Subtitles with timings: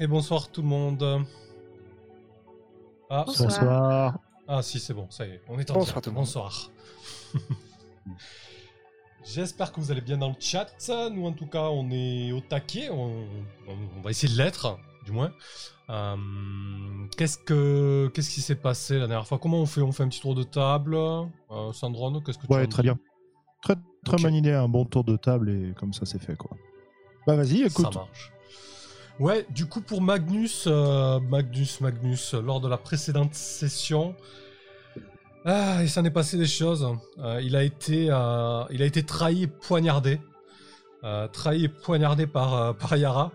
[0.00, 1.24] Et bonsoir tout le monde.
[3.10, 3.48] Ah, Bonsoir.
[3.48, 4.18] Bonsoir.
[4.46, 6.04] ah si, c'est bon, ça y est, on est en Bonsoir direct.
[6.04, 6.24] tout le monde.
[6.24, 6.70] Bonsoir.
[9.24, 10.66] J'espère que vous allez bien dans le chat.
[11.12, 12.88] Nous, en tout cas, on est au taquet.
[12.90, 13.24] On,
[13.68, 15.32] on- on va essayer de l'être, du moins.
[15.90, 16.16] Euh,
[17.16, 19.38] qu'est-ce que qu'est-ce qui s'est passé la dernière fois?
[19.38, 19.80] Comment on fait?
[19.80, 20.94] On fait un petit tour de table.
[20.96, 22.98] Euh, Sandrone, qu'est-ce que tu Ouais, très bien.
[23.62, 26.56] Très, très bonne idée, un bon tour de table et comme ça c'est fait quoi.
[27.26, 27.92] Bah vas-y, écoute.
[27.92, 28.32] Ça marche.
[29.18, 34.14] Ouais, du coup pour Magnus, euh, Magnus, Magnus, lors de la précédente session,
[35.50, 36.86] ah, il s'en est passé des choses.
[37.18, 40.20] Euh, il a été, euh, il a été trahi et poignardé,
[41.04, 43.32] Euh, trahi et poignardé par Yara.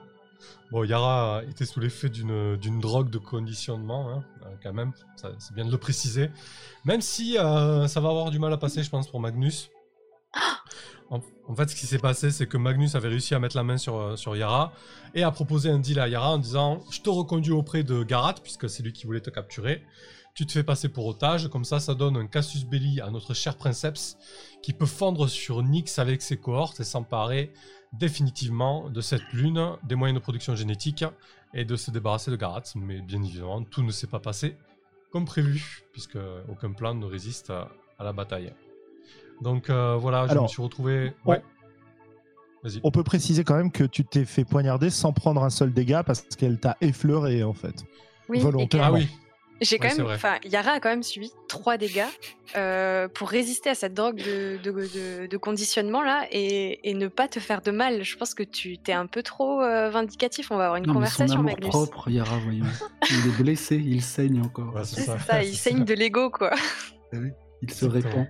[0.69, 4.23] Bon, Yara était sous l'effet d'une drogue de conditionnement, hein,
[4.61, 4.91] quand même.
[5.15, 6.29] C'est bien de le préciser.
[6.85, 9.71] Même si ça va avoir du mal à passer, je pense, pour Magnus.
[11.09, 13.77] En, fait, ce qui s'est passé, c'est que Magnus avait réussi à mettre la main
[13.77, 14.71] sur, sur Yara
[15.13, 18.35] et a proposé un deal à Yara en disant Je te reconduis auprès de Garat,
[18.43, 19.83] puisque c'est lui qui voulait te capturer.
[20.33, 23.35] Tu te fais passer pour otage, comme ça, ça donne un casus belli à notre
[23.35, 24.17] cher Princeps
[24.63, 27.51] qui peut fondre sur Nyx avec ses cohortes et s'emparer
[27.93, 31.05] définitivement de cette lune, des moyens de production génétique
[31.53, 32.63] et de se débarrasser de Garat.
[32.75, 34.55] Mais bien évidemment, tout ne s'est pas passé
[35.11, 36.17] comme prévu, puisque
[36.49, 38.51] aucun plan ne résiste à, à la bataille.
[39.41, 41.13] Donc euh, voilà, je Alors, me suis retrouvé.
[41.25, 41.43] on- Ouais.
[42.63, 42.79] Vas-y.
[42.83, 46.01] On peut préciser quand même que tu t'es fait poignarder sans prendre un seul dégât
[46.03, 47.83] parce qu'elle t'a effleuré en fait.
[48.29, 48.87] Oui, Volontairement.
[48.97, 49.09] Ah oui,
[49.64, 52.03] J'ai quand Ouais, même, enfin, Yara a quand même subi trois dégâts
[52.56, 57.08] euh, pour résister à cette drogue de, de, de- de conditionnement là et, et ne
[57.08, 58.03] pas te faire de mal.
[58.03, 60.52] Je pense que tu t'es un peu trop euh, vindicatif.
[60.52, 61.69] On va avoir une Non, mais son conversation, amour Magnus.
[61.69, 62.66] propre, Yara, voyons.
[63.09, 64.75] Il est blessé, il saigne encore.
[64.75, 66.52] Ouais, C'est ça, il saigne de l'ego quoi.
[67.62, 68.28] Il se répand.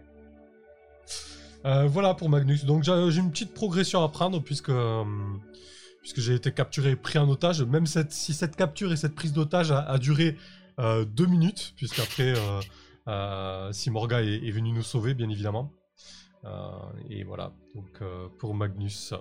[1.66, 2.66] Euh, voilà pour Magnus.
[2.66, 5.04] Donc j'ai j'ai une petite progression à prendre puisque, euh,
[6.02, 7.62] puisque j'ai été capturé et pris en otage.
[7.64, 10.36] Même cette, si cette capture et cette prise d'otage a, a duré
[10.78, 12.60] deux minutes, puisqu'après euh,
[13.08, 15.72] euh, Simorga est, est venu nous sauver, bien évidemment.
[16.46, 16.72] Euh,
[17.10, 19.14] et voilà, donc euh, pour Magnus.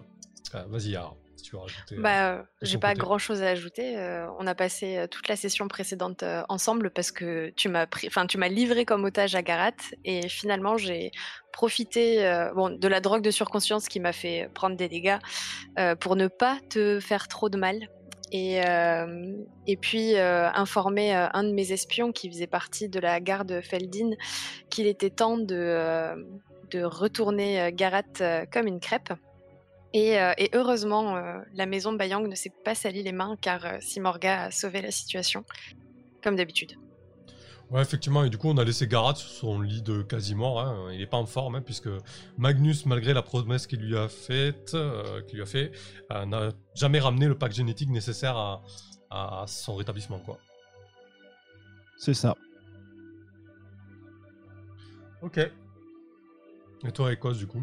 [0.55, 1.95] Euh, Vas-y, Yara, si tu veux rajouter.
[1.97, 3.01] euh, Bah, euh, j'ai pas côté.
[3.01, 3.97] grand chose à ajouter.
[3.97, 7.87] Euh, on a passé euh, toute la session précédente euh, ensemble parce que tu m'as
[7.87, 9.71] pris, enfin, tu m'as livré comme otage à Garat
[10.05, 11.11] et finalement j'ai
[11.53, 15.19] profité euh, bon, de la drogue de surconscience qui m'a fait prendre des dégâts
[15.79, 17.89] euh, pour ne pas te faire trop de mal.
[18.33, 22.99] Et, euh, et puis euh, informer euh, un de mes espions qui faisait partie de
[22.99, 24.13] la garde Feldin
[24.71, 26.17] qu'il était temps de,
[26.75, 29.13] retourner Garat comme une crêpe.
[29.93, 31.23] Et, et heureusement,
[31.53, 34.91] la maison de Bayang ne s'est pas sali les mains car Simorga a sauvé la
[34.91, 35.45] situation,
[36.23, 36.73] comme d'habitude.
[37.73, 40.61] Ouais, effectivement, et du coup, on a laissé Garat sur son lit de quasi-mort.
[40.61, 40.91] hein.
[40.93, 41.89] Il n'est pas en forme, hein, puisque
[42.37, 45.73] Magnus, malgré la promesse qu'il lui a faite, euh, qu'il lui a fait,
[46.11, 48.63] euh, n'a jamais ramené le pack génétique nécessaire à,
[49.11, 50.39] à son rétablissement, quoi.
[51.97, 52.37] C'est ça.
[55.23, 55.39] Ok.
[55.39, 57.63] Et toi, Ecos, du coup?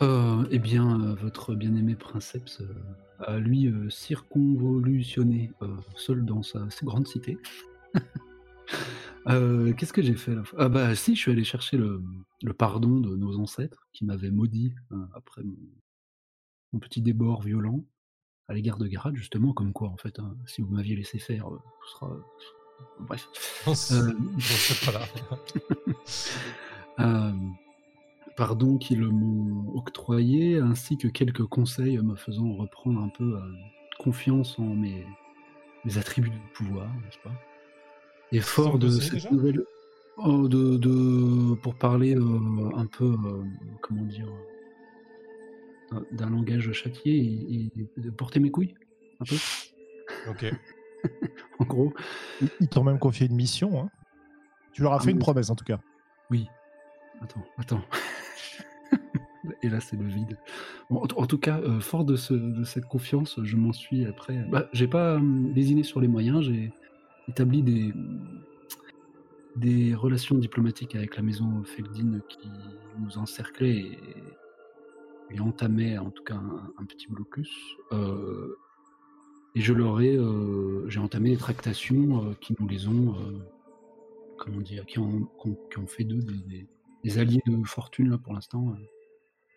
[0.00, 2.74] Euh, eh bien, euh, votre bien-aimé Princeps euh,
[3.18, 7.36] a lui euh, circonvolutionné euh, seul dans sa grande cité.
[9.28, 10.44] Euh, Qu'est-ce que j'ai fait là?
[10.56, 12.00] Ah bah si, je suis allé chercher le,
[12.44, 15.56] le pardon de nos ancêtres qui m'avaient maudit euh, après mon,
[16.72, 17.84] mon petit débord violent
[18.46, 21.52] à l'égard de Garat, justement, comme quoi en fait, hein, si vous m'aviez laissé faire,
[21.52, 22.16] euh, ce sera...
[23.00, 23.28] Bref.
[23.66, 23.72] On
[24.86, 24.92] pas
[26.98, 27.34] là.
[28.36, 33.40] Pardon qu'ils m'ont octroyé, ainsi que quelques conseils me faisant reprendre un peu
[33.98, 35.06] confiance en mes,
[35.84, 37.32] mes attributs de pouvoir, n'est-ce pas?
[38.32, 39.62] Et fort de cette nouvelle...
[40.18, 43.42] Oh, de, de- pour parler euh, un peu, euh,
[43.82, 44.26] comment dire,
[46.12, 48.74] d'un langage châtié et, et de porter mes couilles,
[49.20, 49.36] un peu,
[50.30, 50.46] Ok.
[51.58, 51.92] en gros.
[52.60, 53.78] Ils- t'ont même confié une mission.
[53.82, 53.90] Hein.
[54.72, 55.20] Tu leur as Ah fait une oui.
[55.22, 55.80] promesse en tout cas.
[56.30, 56.46] Oui.
[57.20, 57.82] Attends, attends.
[59.62, 60.38] Et là, c'est le vide.
[60.90, 64.06] Bon, en, en tout cas, euh, fort de, ce- de cette confiance, je m'en suis
[64.06, 64.38] après.
[64.50, 65.20] Bah, j'ai pas
[65.54, 66.72] lésiné sur les moyens, j'ai
[67.28, 67.92] établi des,
[69.56, 72.50] des relations diplomatiques avec la maison Feldin qui
[72.98, 73.98] nous encerclait et,
[75.30, 77.50] et entamait en tout cas un, un petit blocus.
[77.92, 78.54] Euh,
[79.54, 83.14] et je leur ai, euh, j'ai entamé des tractations euh, qui nous les ont,
[84.38, 86.66] comment dire, qui ont, qui ont- qui ont fait d'eux des, des-
[87.04, 88.74] des alliés de fortune là pour l'instant.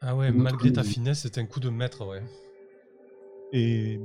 [0.01, 2.23] Ah ouais, malgré ta finesse, c'est un coup de maître, ouais.
[3.51, 3.99] Et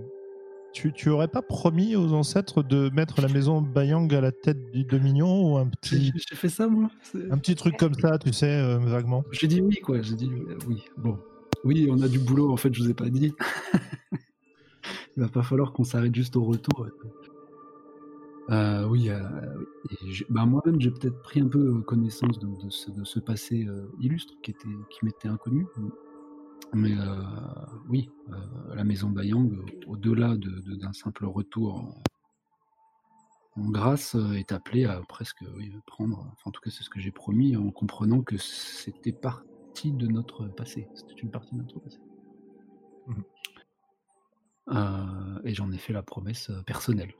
[0.75, 4.73] tu, tu aurais pas promis aux ancêtres de mettre la maison Bayang à la tête
[4.73, 6.91] du Dominion ou un J'ai petit, j'ai fait ça, moi
[7.31, 9.25] un petit truc comme ça, tu sais, euh, vaguement?
[9.31, 10.03] J'ai dit oui, quoi.
[10.03, 10.85] J'ai dit euh, oui.
[10.99, 11.17] Bon.
[11.63, 13.33] Oui, on a du boulot, en fait, je vous ai pas dit.
[15.17, 16.87] Il va pas falloir qu'on s'arrête juste au retour.
[18.51, 19.21] Euh, oui, euh,
[20.29, 23.87] bah, moi-même, j'ai peut-être pris un peu connaissance de, de ce, de ce passé euh,
[24.01, 25.67] illustre qui, était, qui m'était inconnu.
[26.73, 27.23] Mais euh,
[27.89, 32.03] oui, euh, la maison Bayang, euh, au-delà de- de- d'un simple retour en,
[33.63, 36.99] en grâce, est appelée à presque oui, prendre, enfin, en tout cas c'est ce que
[37.01, 40.89] j'ai promis, en comprenant que c'était partie de notre passé.
[40.95, 41.99] C'était une partie de notre passé.
[43.07, 43.25] Mhm.
[44.69, 47.13] Euh, et j'en ai fait la promesse personnelle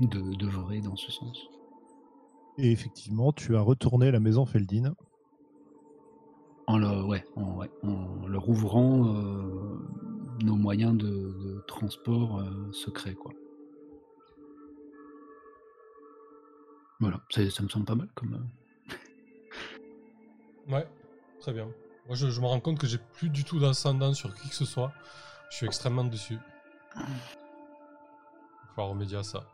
[0.00, 1.38] de d'œuvrer dans ce sens.
[2.58, 4.94] Et effectivement, tu as retourné la maison Feldin.
[6.70, 9.78] En le, ouais, en, ouais, en leur ouvrant euh,
[10.44, 13.32] nos moyens de, de transport euh, secrets, quoi.
[17.00, 18.34] Voilà, ça me semble pas mal comme.
[18.88, 18.94] euh,
[20.72, 20.86] Ouais,
[21.40, 21.66] très bien.
[22.06, 24.54] Moi, je, je me rends compte que j'ai plus du tout d'ascendant sur qui que
[24.54, 24.92] ce soit.
[25.50, 26.34] Je suis extrêmement déçu.
[26.94, 27.06] Il va
[28.76, 29.44] falloir remédier à ça.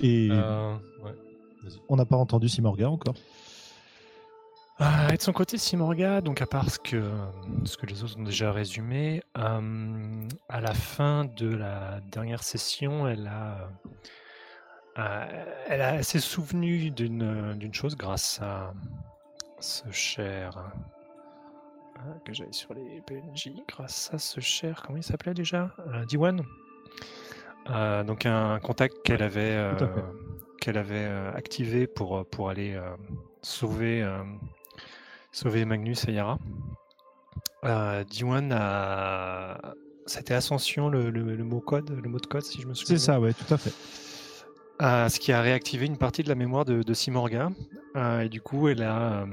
[0.00, 1.14] Et Euh, ouais,
[1.88, 3.14] on n'a pas entendu Simorga encore?
[4.82, 7.02] Ah, et de son côté, Simorga, donc à part ce que,
[7.64, 13.06] ce que les autres ont déjà résumé, euh, à la fin de la dernière session,
[13.06, 13.68] elle a,
[14.98, 15.26] euh,
[15.68, 18.72] elle, a- elle s'est souvenue d'une d'une chose grâce à
[19.58, 20.56] ce cher
[21.98, 26.06] euh, que j'avais sur les PNJ, grâce à ce cher, comment il s'appelait déjà Euh,
[26.06, 26.42] Diwan.
[27.68, 29.74] Euh, donc un contact qu'elle avait, euh,
[30.58, 32.96] qu'elle avait euh, activé pour, pour aller euh,
[33.42, 34.22] sauver, euh,
[35.32, 36.38] sauver Magnus et Yara.
[37.64, 39.74] Euh, Diwan a.
[40.06, 42.96] C'était Ascension le, le- le mot code, le mot de code si je me souviens.
[42.96, 43.72] C'est ça, ouais, tout à fait.
[44.82, 47.50] Euh, ce qui a réactivé une partie de la mémoire de, de Simorga.
[47.96, 49.26] Euh, et du coup, elle, a, euh,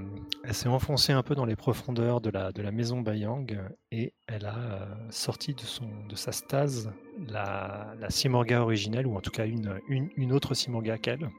[0.44, 3.58] elle s'est enfoncée un peu dans les profondeurs de la, de la maison Bayang
[3.92, 6.92] et elle a sorti de, son, de sa stase
[7.30, 11.30] la, la Simorga originelle, ou en tout cas une, une, une autre Simorga qu'elle,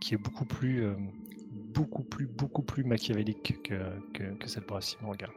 [0.00, 0.84] qui est beaucoup plus,
[1.72, 3.80] beaucoup plus, beaucoup plus machiavélique que,
[4.12, 5.28] que, que cette brave Simorga.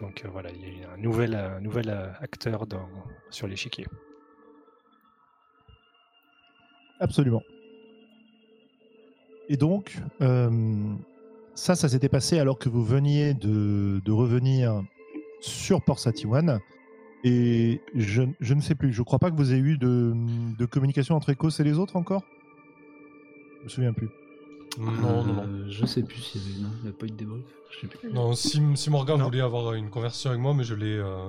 [0.00, 2.88] Donc euh, voilà, il y a un nouvel, un nouvel euh, acteur dans,
[3.30, 3.86] sur l'échiquier.
[7.00, 7.42] Absolument.
[9.48, 10.94] Et donc, euh,
[11.54, 14.82] ça, ça s'était passé alors que vous veniez de, de revenir
[15.40, 16.58] sur Port Satiwan.
[17.24, 20.12] Et je, je ne sais plus, je crois pas que vous ayez eu de,
[20.58, 22.24] de communication entre Ecos et les autres encore?
[23.60, 24.08] Je me souviens plus.
[24.78, 25.42] Non, non, non.
[25.46, 26.62] Euh, Je sais plus s'il y avait.
[26.62, 27.44] Non, il n'y a pas eu de débrief.
[27.70, 28.12] Je sais plus.
[28.12, 31.28] Non, si, si Morgan voulait avoir une conversation avec moi, mais je l'ai euh,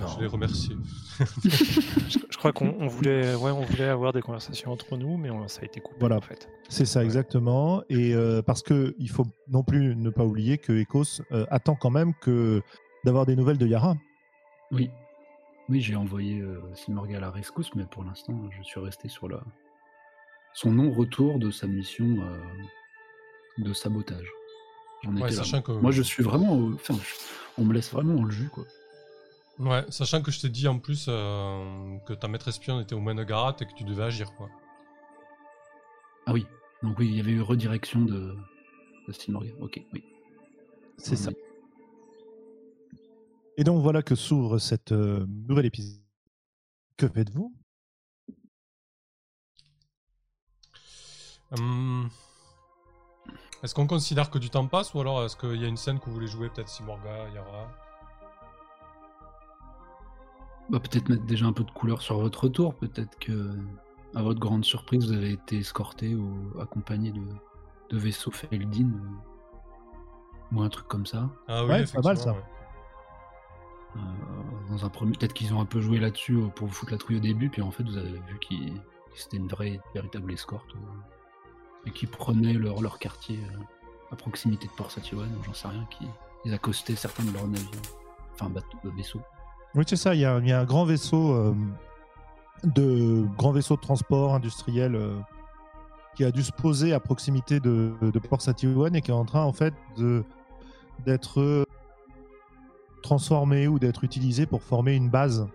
[0.00, 0.06] Non.
[0.08, 0.76] je l'ai remercié.
[1.44, 5.30] je, je crois qu'on on voulait, ouais, on voulait avoir des conversations entre nous, mais
[5.30, 6.16] on- ça a été coupé Voilà.
[6.16, 6.48] en fait.
[6.68, 7.04] C'est ça, Ouais.
[7.06, 7.82] exactement.
[7.88, 11.74] Et euh, parce que il faut non plus ne pas oublier que Ecos euh, attend
[11.74, 12.62] quand même que
[13.04, 13.96] d'avoir des nouvelles de Yara.
[14.70, 14.90] Oui.
[15.68, 19.28] Oui, j'ai envoyé euh, Simorga à la rescousse, mais pour l'instant, je suis resté sur
[19.28, 19.40] la...
[20.54, 22.38] son non-retour de sa mission euh,
[23.58, 24.28] de sabotage.
[25.04, 25.30] Ouais,
[25.62, 26.54] que, Moi, je suis vraiment.
[26.56, 28.64] au- Enfin, je- on me laisse vraiment dans le jus, quoi.
[29.58, 33.00] ouais, sachant que je t'ai dit en plus euh, que ta maître espion était au
[33.00, 34.48] moins de Garat et que tu devais agir, quoi.
[36.26, 36.46] Ah oui.
[36.84, 38.36] Donc, oui, il y avait eu redirection de,
[39.08, 39.50] de Simorga.
[39.60, 40.04] Ok, oui.
[40.98, 41.30] C'est ça.
[43.56, 46.00] Et donc voilà que s'ouvre cette euh, nouvel épisode.
[46.96, 47.52] Que faites-vous?
[51.58, 52.08] Hum,
[53.62, 55.98] Est-ce qu'on considère que du temps passe ou alors est-ce qu'il y a une scène
[56.00, 57.68] que vous voulez jouer, peut-être Simorga, Yara?
[60.70, 62.74] Bah, peut-être mettre déjà un peu de couleur sur votre retour.
[62.74, 63.54] Peut-être que,
[64.14, 67.20] à votre grande surprise, vous avez été escorté ou accompagné de,
[67.90, 68.88] de vaisseaux Feldin.
[68.94, 71.28] euh, ou un truc comme ça.
[71.48, 72.32] Ah oui, Ouais, pas mal, ça.
[72.32, 72.42] ouais.
[73.96, 74.00] Euh,
[74.70, 76.98] dans un premier, peut-être qu'ils ont un peu joué là-dessus euh, pour vous foutre la
[76.98, 78.54] trouille au début, puis en fait vous avez vu que
[79.14, 80.70] c'était une vraie, véritable escorte
[81.86, 85.68] et qu'ils prenaient leur, leur quartier euh, à proximité de Port Satiwan, ou j'en sais
[85.68, 86.06] rien, qui
[86.44, 87.68] ils accostaient certains de leurs navires,
[88.34, 89.20] enfin bateaux, vaisseaux.
[89.74, 90.14] Oui, c'est ça.
[90.14, 91.54] Il y, a, un grand vaisseau euh,
[92.64, 95.18] de grand vaisseau de transport industriel euh,
[96.16, 99.24] qui a dû se poser à proximité de, de Port Satiwan et qui est en
[99.24, 99.72] train en fait
[101.06, 101.64] d'être
[103.02, 105.48] transformé ou d'être utilisé pour former une base,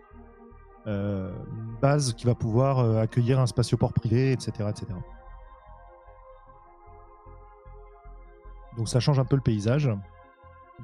[0.88, 4.88] une base qui va pouvoir accueillir un spatioport privé, etc., etc.
[8.78, 9.90] Donc ça change un peu le paysage.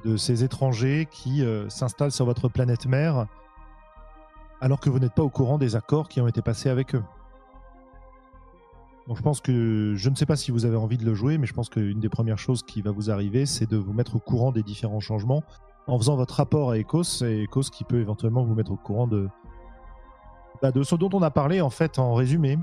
[0.03, 3.27] de ces étrangers qui euh, s'installent sur votre planète mère
[4.59, 7.03] alors que vous n'êtes pas au courant des accords qui ont été passés avec eux.
[9.07, 11.37] Donc je pense que je ne sais pas si vous avez envie de le jouer,
[11.37, 14.15] mais je pense qu'une des premières choses qui va vous arriver, c'est de vous mettre
[14.15, 15.43] au courant des différents changements
[15.87, 19.05] en faisant votre rapport à Ecos, et Ecos qui peut éventuellement vous mettre au courant
[19.05, 19.27] de,
[20.61, 22.57] bah, de ce dont on a parlé en fait en résumé.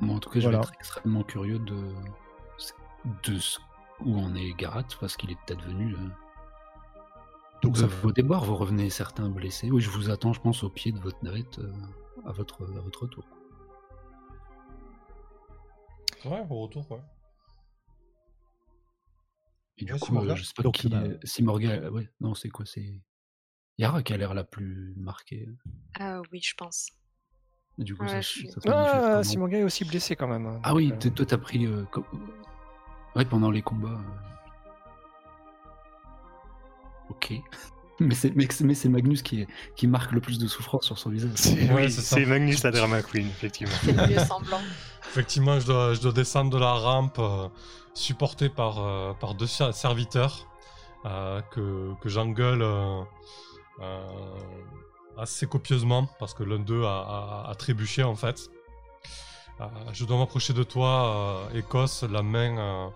[0.00, 0.58] Moi, en tout cas, je Voilà.
[0.58, 1.76] vais être extrêmement curieux de,
[3.24, 3.60] de ce-
[4.06, 5.94] où en est Garat, parce qu'il est peut-être venu.
[5.94, 6.08] euh.
[7.62, 9.70] Donc, ça Euh, vous déboire, vous revenez certains blessés.
[9.70, 11.72] Oui, je vous attends, je pense, au pied de votre navette euh,
[12.26, 13.24] à, votre, à votre retour.
[16.24, 17.00] Ouais, au retour, ouais.
[19.78, 20.88] Et du Ouais, coup, Simorga euh, je sais pas Donc, qui.
[20.88, 23.00] bah- Simorga, euh, ouais, non, c'est quoi C'est
[23.78, 25.48] Yara qui a l'air la plus marquée.
[25.98, 26.90] Ah oui, je pense.
[27.78, 30.46] Et Du coup, Ouais, ça, je Ah, Gay est aussi blessé quand même.
[30.46, 31.66] hein, Ah oui, donc, toi, t'as pris.
[31.66, 31.84] euh,
[33.16, 33.88] Ouais, pendant les combats.
[33.88, 34.12] euh.
[37.10, 37.32] Ok.
[38.00, 40.84] Mais c'est mais c'est mais c'est Magnus qui, est, qui marque le plus de souffrance
[40.86, 41.30] sur son visage.
[41.36, 43.74] C'est Ouais, oui, c'est Magnus la drama queen, effectivement.
[43.84, 44.58] C'est semblant.
[45.10, 47.48] Effectivement, je dois, je dois descendre de la rampe euh,
[47.94, 50.48] supporté par, euh, par deux ser- serviteurs
[51.04, 53.02] euh, que, que j'engueule euh,
[53.82, 54.08] euh,
[55.18, 58.48] assez copieusement parce que l'un d'eux a, a- a trébuché en fait.
[59.60, 62.88] Euh, je dois m'approcher de toi, euh, Écosse, la main, euh,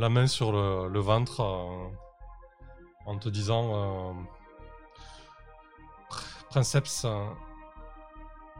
[0.00, 1.90] la main sur le, ventre euh,
[3.04, 4.12] en te disant euh,
[6.10, 7.26] Pr- Princeps, euh,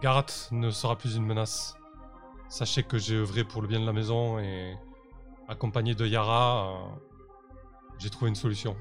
[0.02, 1.76] Garat ne sera plus une menace.
[2.50, 4.76] Sachez que j'ai œuvré pour le bien de la maison et
[5.49, 6.78] accompagné de Yara,
[7.99, 8.76] j'ai trouvé une solution.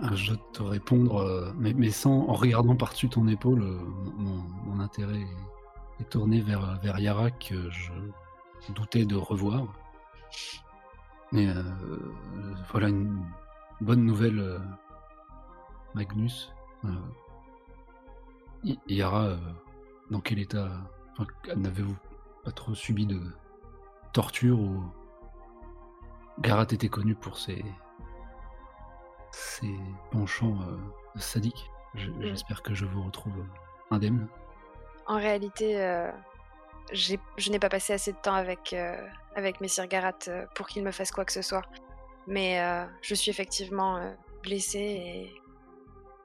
[0.00, 3.64] Ah, Je dois te répondre, mais, sans, en regardant par-dessus ton épaule,
[4.16, 7.92] mon, intérêt est, est tourné vers, vers Yara que je
[8.72, 9.64] doutais de revoir.
[11.32, 11.62] Mais euh,
[12.70, 13.24] voilà une
[13.80, 14.58] bonne nouvelle, euh,
[15.94, 16.52] Magnus.
[16.84, 16.88] Euh,
[18.88, 19.36] Yara,
[20.10, 20.70] dans quel état
[21.12, 21.96] enfin, N'avez-vous
[22.44, 23.20] pas trop subi de
[24.12, 24.82] torture ou
[26.40, 27.64] Garat était connu pour ses
[29.32, 29.74] ses
[30.10, 30.58] penchants
[31.16, 31.70] sadiques?
[31.94, 33.44] Je- J'espère que je vous retrouve
[33.90, 34.28] indemne.
[35.06, 35.76] En réalité,
[36.92, 38.96] je n'ai pas passé assez de temps avec, euh,
[39.34, 41.64] avec Messire Garat euh, pour qu'il me fasse quoi que ce soit.
[42.26, 44.12] Mais euh, je suis effectivement euh,
[44.42, 45.30] blessée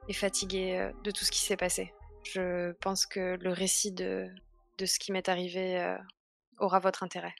[0.08, 1.94] et, fatiguée de tout ce qui s'est passé.
[2.24, 4.28] Je pense que le récit de,
[4.84, 5.96] ce qui m'est arrivé
[6.58, 7.32] aura votre intérêt.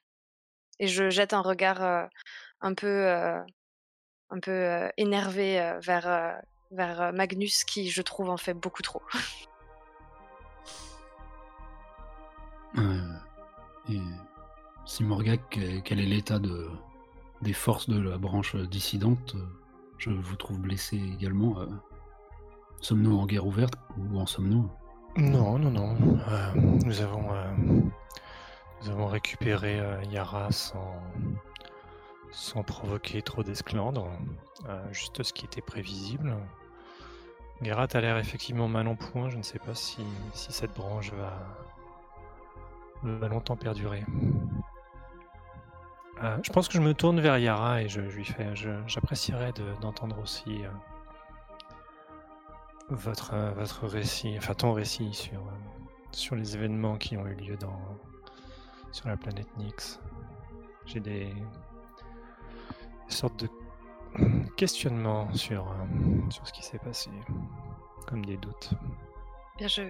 [0.79, 2.09] Et je jette un regard
[2.61, 3.13] un peu,
[4.97, 9.03] énervé vers, Magnus qui, je trouve, en fait beaucoup trop.
[13.89, 14.01] et
[14.85, 16.69] Simorgak, que- quel est l'état de,
[17.43, 19.45] des forces de la branche dissidente euh,
[19.99, 21.59] Je vous trouve blessé également.
[21.61, 21.67] euh.
[22.81, 24.71] Sommes-nous en guerre ouverte ou en sommes-nous?
[25.17, 25.97] Non, non, non.
[26.29, 27.27] Euh, nous avons,
[29.07, 30.95] récupéré Yara sans,
[32.31, 34.09] sans provoquer trop d'esclandre,
[34.93, 36.35] juste ce qui était prévisible.
[37.61, 39.29] Garat a l'air effectivement mal en point.
[39.29, 40.01] Je ne sais pas si,
[40.33, 41.33] si cette branche va,
[43.03, 44.05] va longtemps perdurer.
[46.23, 48.55] Euh, je pense que je me tourne vers Yara et je, lui fais.
[48.87, 50.69] J'apprécierais de- d'entendre aussi euh,
[52.91, 55.41] votre, euh, votre récit, enfin ton récit sur,
[56.13, 57.81] sur les événements qui ont eu lieu dans,
[58.93, 59.99] sur la planète Nyx.
[60.85, 61.35] J'ai des,
[63.09, 63.49] sortes de
[64.57, 65.75] questionnements sur,
[66.31, 67.11] sur ce qui s'est passé,
[68.07, 68.71] comme des doutes.
[69.57, 69.83] Bien, je,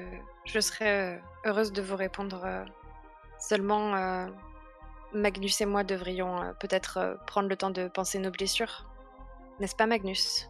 [0.45, 2.64] je serais heureuse de vous répondre.
[3.40, 4.26] Seulement, euh,
[5.12, 8.87] Magnus et moi devrions euh, peut-être euh, prendre le temps de penser nos blessures.
[9.59, 10.49] N'est-ce pas, Magnus?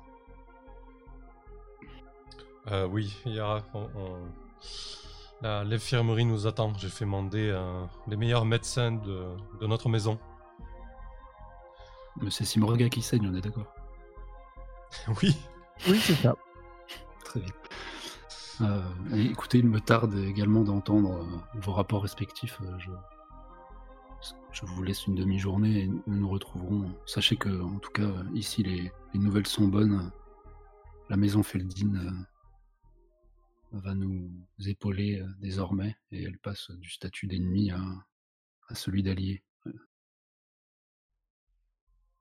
[2.70, 4.20] Euh, oui, Yara, on-
[5.42, 6.72] l'infirmerie nous attend.
[6.76, 9.26] J'ai fait mander euh, les meilleurs médecins de,
[9.60, 10.18] de notre maison.
[12.20, 13.72] Mais c'est Simorga qui saigne, on est d'accord
[15.22, 15.34] Oui.
[15.88, 16.34] Oui, c'est ça.
[17.24, 17.52] Très bien.
[18.60, 18.82] Euh,
[19.14, 22.60] écoutez, il me tarde également d'entendre euh, vos rapports respectifs.
[22.62, 22.78] euh,
[24.52, 26.94] je, vous laisse une demi-journée et nous nous retrouverons.
[27.06, 30.10] Sachez que, en tout cas, ici, les, les nouvelles sont bonnes.
[31.08, 32.10] La maison Feldin euh,
[33.72, 34.30] va nous
[34.66, 37.80] épauler désormais et elle passe du statut d'ennemi à,
[38.74, 39.42] celui d'allié.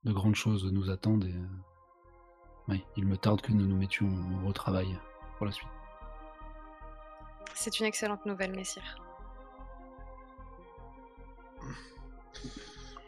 [0.05, 1.25] De grandes choses nous attendent
[2.72, 4.10] et il me tarde que nous nous mettions
[4.48, 4.98] au travail
[5.38, 5.78] pour la suite.
[7.53, 8.95] C'est une excellente nouvelle, messire.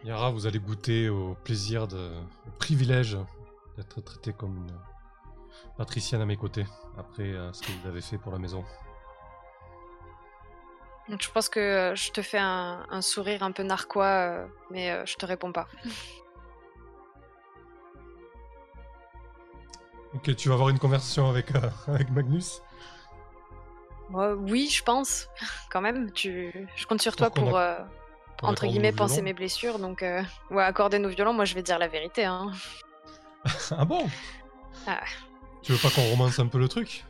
[0.03, 2.11] Yara, vous allez goûter au plaisir, de,
[2.47, 3.17] au privilège
[3.77, 4.75] d'être traité comme une
[5.77, 6.65] patricienne à mes côtés,
[6.97, 8.65] après euh, ce que vous avez fait pour la maison.
[11.07, 14.47] Donc, je pense que euh, je te fais un, un sourire un peu narquois, euh,
[14.71, 15.67] mais je te réponds pas.
[20.13, 21.53] Ok, tu vas avoir une conversation avec,
[21.87, 22.61] avec Magnus
[24.15, 25.27] Euh, oui, je pense,
[25.71, 26.11] quand même.
[26.11, 26.67] Tu...
[26.75, 27.79] Je compte sur toi Pour qu'on pour, a- euh,
[28.37, 29.25] pour entre guillemets, penser violons.
[29.25, 29.79] mes blessures.
[29.79, 32.25] Donc, euh, ouais, accorder nos violons, moi je vais dire la vérité.
[32.25, 32.51] Hein.
[33.71, 34.07] Ah bon?
[34.85, 35.01] Ah.
[35.63, 37.05] Tu veux pas qu'on romance un peu le truc?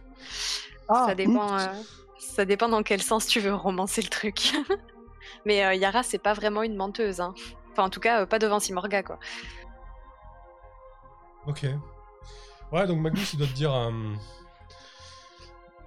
[0.87, 1.67] Ça, dépend, euh,
[2.19, 4.53] ça dépend dans quel sens tu veux romancer le truc.
[5.45, 7.19] mais euh, Yara, c'est pas vraiment une menteuse.
[7.21, 7.33] Hein.
[7.71, 9.19] Enfin, en tout cas, euh, pas devant Simorga, quoi.
[11.47, 11.65] Ok.
[12.71, 13.73] Ouais, donc Magnus, il doit te dire...
[13.73, 13.91] euh,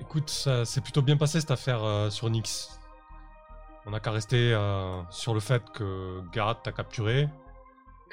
[0.05, 2.79] Écoute, ça s'est plutôt bien passé cette affaire euh, sur Nyx.
[3.87, 7.29] On n'a qu'à rester euh, sur le fait que Garat t'a capturé.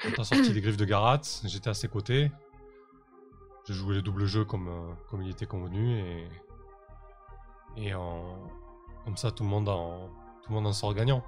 [0.06, 2.32] On t'a sorti des griffes de Garat, j'étais à ses côtés.
[3.66, 6.28] J'ai joué le double jeu comme, euh, comme il était convenu et...
[7.76, 8.50] Et en...
[9.04, 10.08] comme ça, tout le monde en,
[10.42, 11.22] tout le monde en sort gagnant.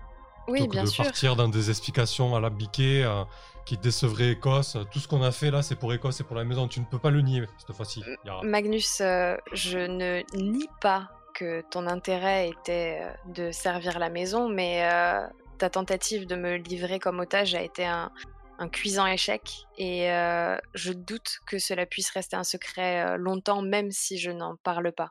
[0.49, 1.05] Oui, bien de sûr.
[1.05, 3.25] partir dans des explications à la biquet euh,
[3.65, 4.77] qui décevraient Écosse.
[4.91, 6.69] Tout ce qu'on a fait là, c'est pour Écosse et pour la maison.
[6.69, 8.03] Tu ne peux pas le nier cette fois-ci.
[8.25, 8.43] Yara.
[8.43, 14.49] Magnus, euh, je ne nie pas que ton intérêt était euh, de servir la maison,
[14.49, 15.27] mais euh,
[15.59, 18.11] ta tentative de me livrer comme otage a été un,
[18.59, 23.63] un cuisant échec et euh, je doute que cela puisse rester un secret euh, longtemps,
[23.63, 25.09] même si je n'en parle pas.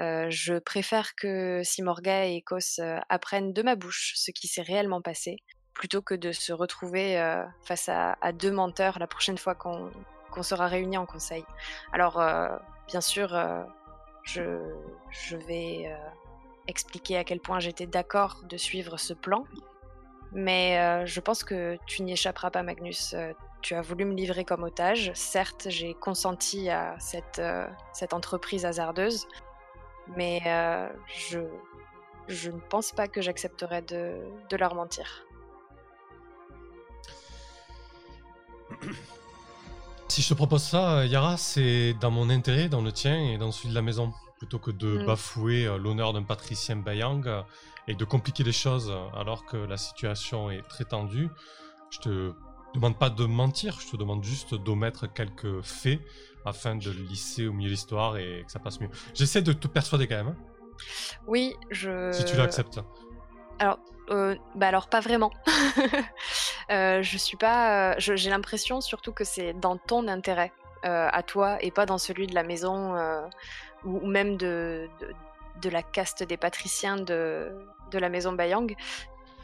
[0.00, 2.44] Euh, je préfère que Simorga et
[2.80, 5.36] euh, apprennent de ma bouche ce qui s'est réellement passé,
[5.74, 7.16] plutôt que de se retrouver
[7.64, 11.44] face à, deux menteurs la prochaine fois qu'on sera réunis en conseil.
[11.92, 12.22] Alors,
[12.88, 13.28] bien sûr,
[14.24, 15.90] je, vais
[16.68, 19.44] expliquer à quel point j'étais d'accord de suivre ce plan,
[20.32, 23.12] mais euh, je pense que tu n'y échapperas pas, Magnus.
[23.14, 25.12] Euh, tu as voulu me livrer comme otage.
[25.14, 29.26] Certes, j'ai consenti à cette, euh, cette entreprise hasardeuse,
[30.16, 30.40] mais
[31.06, 31.38] je,
[32.28, 34.16] je ne pense pas que j'accepterai de,
[34.50, 35.24] de leur mentir.
[40.08, 43.50] Si je te propose ça, Yara, c'est dans mon intérêt, dans le tien et dans
[43.50, 44.12] celui de la maison.
[44.36, 45.06] Plutôt que de Mm.
[45.06, 47.24] bafouer l'honneur d'un patricien Bayang
[47.88, 51.28] et de compliquer les choses euh, alors que la situation est très tendue,
[51.90, 52.32] je te
[52.74, 56.00] demande pas de mentir, je te demande juste d'omettre quelques faits
[56.44, 58.88] afin de lisser au milieu de l'histoire et que ça passe mieux.
[59.14, 60.36] J'essaie de te persuader quand même, hein,
[61.26, 62.10] Oui, je.
[62.12, 62.80] si tu l'acceptes.
[63.58, 63.78] Alors,
[64.10, 65.30] euh, bah alors pas vraiment.
[66.70, 67.90] Euh, je suis pas.
[67.92, 70.52] euh, je- J'ai l'impression surtout que c'est dans ton intérêt
[70.86, 73.20] euh, à toi et pas dans celui de la maison euh,
[73.84, 75.12] ou, ou même de, de,
[75.60, 77.52] de la caste des patriciens de,
[77.90, 78.74] de la maison Bayang.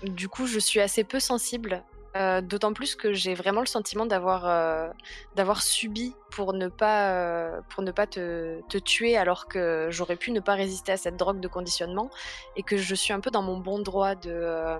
[0.02, 1.82] Du coup, je suis assez peu sensible.
[2.16, 4.88] euh, D'autant plus que j'ai vraiment le sentiment d'avoir euh,
[5.34, 10.16] d'avoir subi pour ne pas euh, pour ne pas te, te tuer alors que j'aurais
[10.16, 12.10] pu ne pas résister à cette drogue de conditionnement
[12.56, 14.78] et que je suis un peu dans mon bon droit de,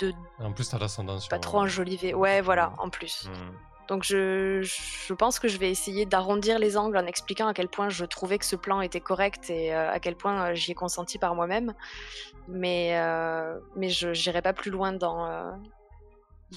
[0.00, 1.30] de En plus, t'as l'ascendant sur...
[1.30, 2.14] pas trop enjoliver.
[2.14, 3.28] Ouais, voilà, en plus.
[3.28, 3.67] Mm.
[3.88, 7.68] Donc je, je pense que je vais essayer d'arrondir les angles en expliquant à quel
[7.68, 10.72] point je trouvais que ce plan était correct et euh, à quel point euh, j'y
[10.72, 11.74] ai consenti par moi-même.
[12.48, 15.50] Mais, euh, mais je n'irai pas plus loin dans, euh,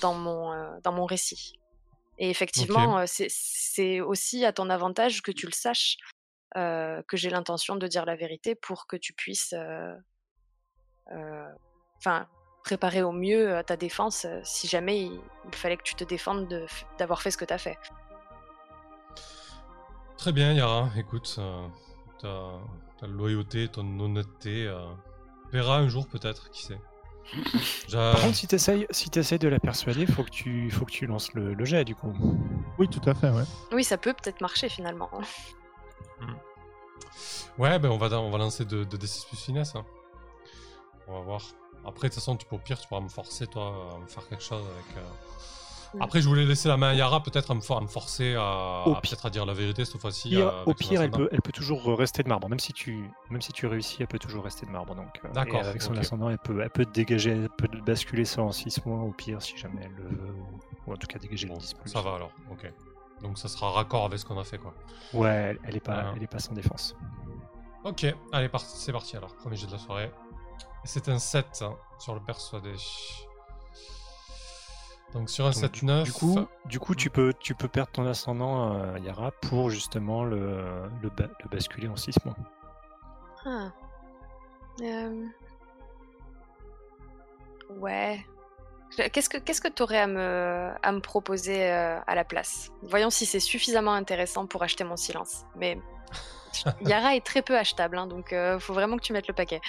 [0.01, 1.53] dans, mon, dans mon récit.
[2.17, 5.95] Et effectivement, euh, c'est- aussi à ton avantage que tu le saches
[6.53, 9.55] que j'ai l'intention de dire la vérité pour que tu puisses
[11.97, 12.27] enfin,
[12.63, 16.03] préparer au mieux euh, ta défense euh, si jamais il, il fallait que tu te
[16.03, 16.47] défendes
[16.97, 17.77] d'avoir fait ce que tu as fait.
[20.17, 20.89] Très bien, Yara.
[20.97, 21.67] Écoute, euh,
[22.19, 22.51] ta,
[22.99, 24.79] ta loyauté, ton honnêteté euh,
[25.51, 26.79] verra un jour peut-être, qui sait.
[27.91, 30.91] Par contre, si tu essayes, si t'essayes de la persuader, faut que tu, faut que
[30.91, 32.13] tu lances le, le jet du coup.
[32.77, 33.43] Oui, tout à fait, ouais.
[33.71, 35.09] Oui, ça peut peut-être marcher finalement.
[37.57, 39.75] Ouais, ben on va, on va lancer de, de D6 plus finesse.
[39.75, 39.85] hein.
[41.07, 41.41] On va voir.
[41.85, 44.05] Après, de toute façon, tu peux, au pire, tu pourras me forcer, toi, à me
[44.07, 44.97] faire quelque chose avec.
[44.97, 45.01] euh.
[45.99, 48.35] Après, je voulais laisser la main à Yara, peut-être à me, for- à me forcer
[48.35, 50.37] à, à peut-être à dire la vérité cette fois-ci.
[50.41, 52.47] Euh, au pire, elle peut, elle peut toujours rester de marbre.
[52.47, 54.95] Même si tu, même si tu réussis, elle peut toujours rester de marbre.
[54.95, 57.67] Donc, euh, D'accord, et avec son ascendant, elle peut, elle peut te dégager, elle peut
[57.67, 60.31] te basculer ça en 6 mois au pire si jamais elle le veut.
[60.33, 61.89] Ou, ou en tout cas dégager Bon, le 10 plus.
[61.89, 62.71] ça va alors, ok.
[63.21, 64.73] Donc ça sera raccord avec ce qu'on a fait, quoi.
[65.13, 66.13] Ouais, elle, elle est pas, Voilà.
[66.15, 66.95] elle est pas sans défense.
[67.83, 69.35] Ok, allez, par- c'est parti alors.
[69.35, 70.09] Premier jet de la soirée.
[70.83, 72.73] C'est un 7 hein, sur le persuadé.
[75.13, 76.03] Donc sur un Donc, 7-9.
[76.03, 80.23] Du coup, du coup, tu peux, tu peux perdre ton ascendant euh, Yara pour justement
[80.23, 82.35] le, le, ba- le basculer en 6 mois.
[83.45, 83.71] Ah.
[84.81, 85.25] Euh,
[87.79, 88.25] Ouais.
[89.13, 92.71] Qu'est-ce que qu'est-ce que tu aurais à me, à me proposer euh, à la place?
[92.81, 95.45] Voyons si c'est suffisamment intéressant pour acheter mon silence.
[95.55, 95.79] Mais
[96.81, 99.61] Yara est très peu achetable, hein, donc euh, faut vraiment que tu mettes le paquet.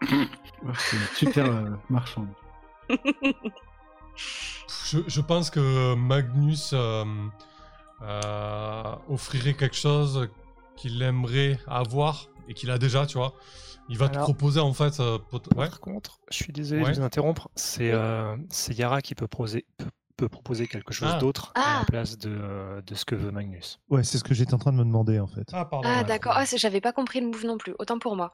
[0.78, 2.28] C'est une super euh, marchande.
[4.86, 7.04] Je, je pense que Magnus euh,
[8.02, 10.28] euh, offrirait quelque chose
[10.76, 13.34] qu'il aimerait avoir et qu'il a déjà, tu vois.
[13.88, 14.98] Il va te proposer en fait.
[15.00, 15.68] euh, pot- ouais.
[15.68, 16.90] Par contre, je suis désolé Ouais.
[16.92, 21.10] de vous interrompre, c'est euh, c'est Yara qui peut proposer, peut, peut proposer quelque chose
[21.12, 21.18] Ah.
[21.18, 21.78] d'autre à Ah.
[21.80, 23.80] la place de, de ce que veut Magnus.
[23.90, 25.48] Ouais, c'est ce que j'étais en train de me demander en fait.
[25.52, 25.88] Ah, pardon.
[25.92, 26.04] Ah ouais.
[26.04, 28.32] d'accord, ah, j'avais pas compris le move non plus, autant pour moi.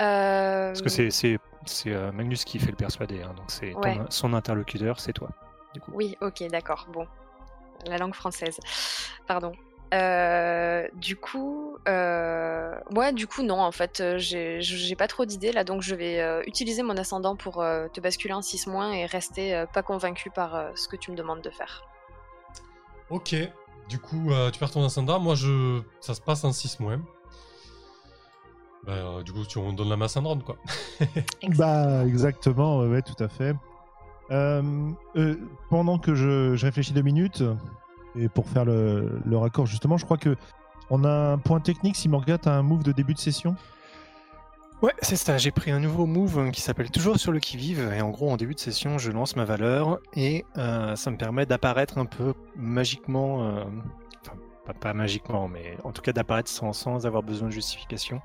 [0.00, 1.38] Euh, Parce que c'est c'est-
[1.88, 3.98] euh, Magnus qui fait le persuader, hein, donc c'est Ouais.
[4.10, 5.28] son interlocuteur, c'est toi.
[5.74, 5.90] Du coup.
[5.94, 7.06] Oui, ok, d'accord, bon.
[7.86, 8.58] La langue française,
[9.26, 9.52] pardon.
[9.94, 15.52] Euh, du coup, euh, ouais, du coup, non, en fait, euh, j'ai pas trop d'idées
[15.52, 18.92] là, donc je vais euh, utiliser mon ascendant pour euh, te basculer en 6 moins
[18.92, 21.84] et rester euh, pas convaincu par euh, ce que tu me demandes de faire.
[23.10, 23.34] Ok.
[23.88, 25.18] Du coup, euh, tu perds ton ascendant.
[25.18, 26.96] Moi, je, ça se passe en 6 mois.
[28.86, 30.56] Bah, euh, du coup, tu on donne la masse syndrome, quoi.
[31.56, 33.54] Bah, exactement, ouais, tout à fait.
[34.30, 35.36] Euh, euh,
[35.70, 37.42] pendant que je, je réfléchis deux minutes,
[38.16, 40.36] et pour faire le, le raccord, justement, je crois que
[40.90, 41.96] on a un point technique.
[41.96, 43.54] Si Morgat a un move de début de session?
[44.80, 45.36] Ouais, c'est ça.
[45.38, 47.92] J'ai pris un nouveau move euh, qui s'appelle toujours sur le qui-vive.
[47.94, 51.16] Et en gros, en début de session, je lance ma valeur et euh, ça me
[51.16, 53.42] permet d'apparaître un peu magiquement.
[53.44, 53.64] euh,
[54.24, 54.36] Enfin,
[54.66, 58.20] pas, pas magiquement, mais en tout cas d'apparaître sans, sans avoir besoin de justification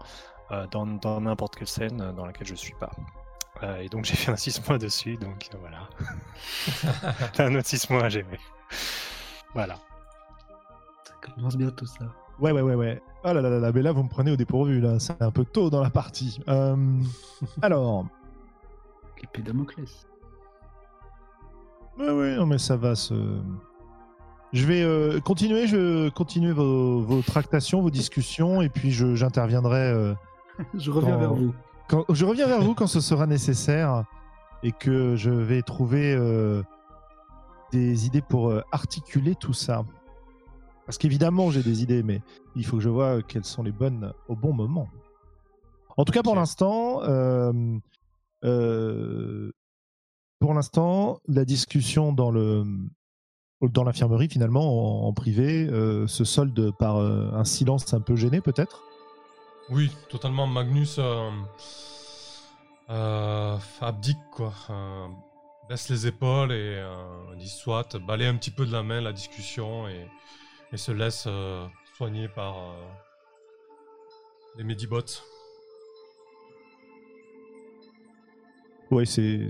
[0.72, 2.92] dans dans n'importe quelle scène euh, dans laquelle je suis pas.
[3.62, 5.88] Euh, et donc j'ai fait un 6 mois dessus, donc euh, voilà.
[7.40, 8.40] un autre 6 mois à gérer.
[9.54, 9.76] Voilà.
[11.06, 12.06] Ça commence bien tout ça.
[12.40, 13.02] Ouais, ouais, ouais, ouais.
[13.24, 15.00] Oh là là là là, mais là, vous me prenez au dépourvu, là.
[15.00, 16.40] C'est un peu tôt dans la partie.
[16.48, 16.76] Euh,
[17.62, 18.06] alors.
[19.22, 20.08] L'épée Damoclès.
[22.00, 23.14] Ouais, ouais, non, mais ça va se.
[24.52, 29.80] Je vais euh, continuer, je continuer vos, vos tractations, vos discussions, et puis je- j'interviendrai.
[29.80, 30.14] euh,
[30.74, 31.54] Je reviens vers vous.
[31.88, 34.06] quand, je reviens vers vous quand ce sera nécessaire
[34.64, 36.64] et que je vais trouver euh,
[37.72, 39.84] des idées pour euh, articuler tout ça.
[40.86, 42.22] Parce qu'évidemment, j'ai des idées, mais
[42.56, 44.88] il faut que je vois quelles sont les bonnes au bon moment.
[45.98, 47.52] En tout cas, pour l'instant, euh,
[50.40, 52.64] pour l'instant, la discussion dans le
[53.62, 55.68] dans l'infirmerie, finalement, en, en privé,
[56.08, 58.84] se solde par un silence un peu gêné, peut-être.
[59.70, 60.46] Oui, totalement.
[60.46, 61.30] Magnus euh,
[62.90, 64.54] euh, abdique, quoi.
[64.70, 65.08] Euh,
[65.70, 66.84] baisse les épaules et
[67.38, 70.08] dit soit, balaye un petit peu de la main la discussion et,
[70.76, 71.28] se laisse
[71.96, 72.56] soigner par
[74.58, 75.22] les Medibots.
[78.90, 79.48] Oui, c'est.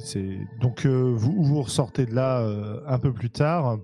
[0.60, 2.46] Donc vous, vous ressortez de là
[2.86, 3.80] un peu plus tard.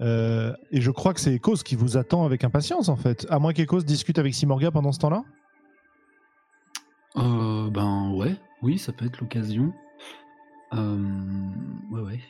[0.00, 3.26] Et je crois que c'est Ecos qui vous attend avec impatience en fait.
[3.28, 5.24] À moins qu'Ecos discute avec Simorga pendant ce temps-là.
[7.16, 9.72] Euh, ben ouais, oui, ça peut être l'occasion.
[10.74, 10.96] Euh,
[11.90, 12.20] ouais, ouais.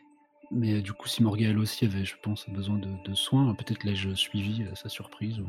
[0.51, 3.85] Mais du coup, si Morga elle aussi avait, je pense, besoin de, de soins, peut-être
[3.85, 5.47] l'ai-je suivi à sa surprise ou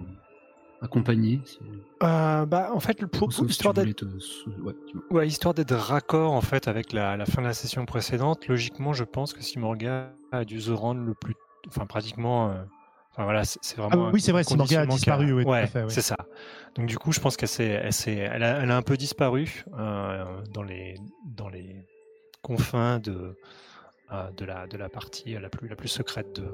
[0.81, 1.41] accompagné.
[1.45, 1.59] Si...
[2.03, 5.03] Euh, bah, en fait, pour, sauf histoire d'être te ouais, dis-moi.
[5.11, 8.93] Ouais, histoire d'être raccord en fait avec la, la fin de la session précédente, logiquement,
[8.93, 11.35] je pense que si Morga a dû se rendre le plus,
[11.67, 12.63] enfin pratiquement, euh,
[13.13, 14.05] enfin voilà, c'est vraiment.
[14.05, 15.81] Ah un oui, c'est vrai, si a disparu, oui, ouais, oui.
[15.87, 16.17] c'est ça.
[16.75, 20.25] Donc du coup, je pense qu'elle elle elle a, elle a un peu disparu euh,
[20.53, 20.95] dans les,
[21.25, 21.85] dans les
[22.41, 23.37] confins de,
[24.11, 26.47] euh, de la, de la partie la plus, la plus secrète de,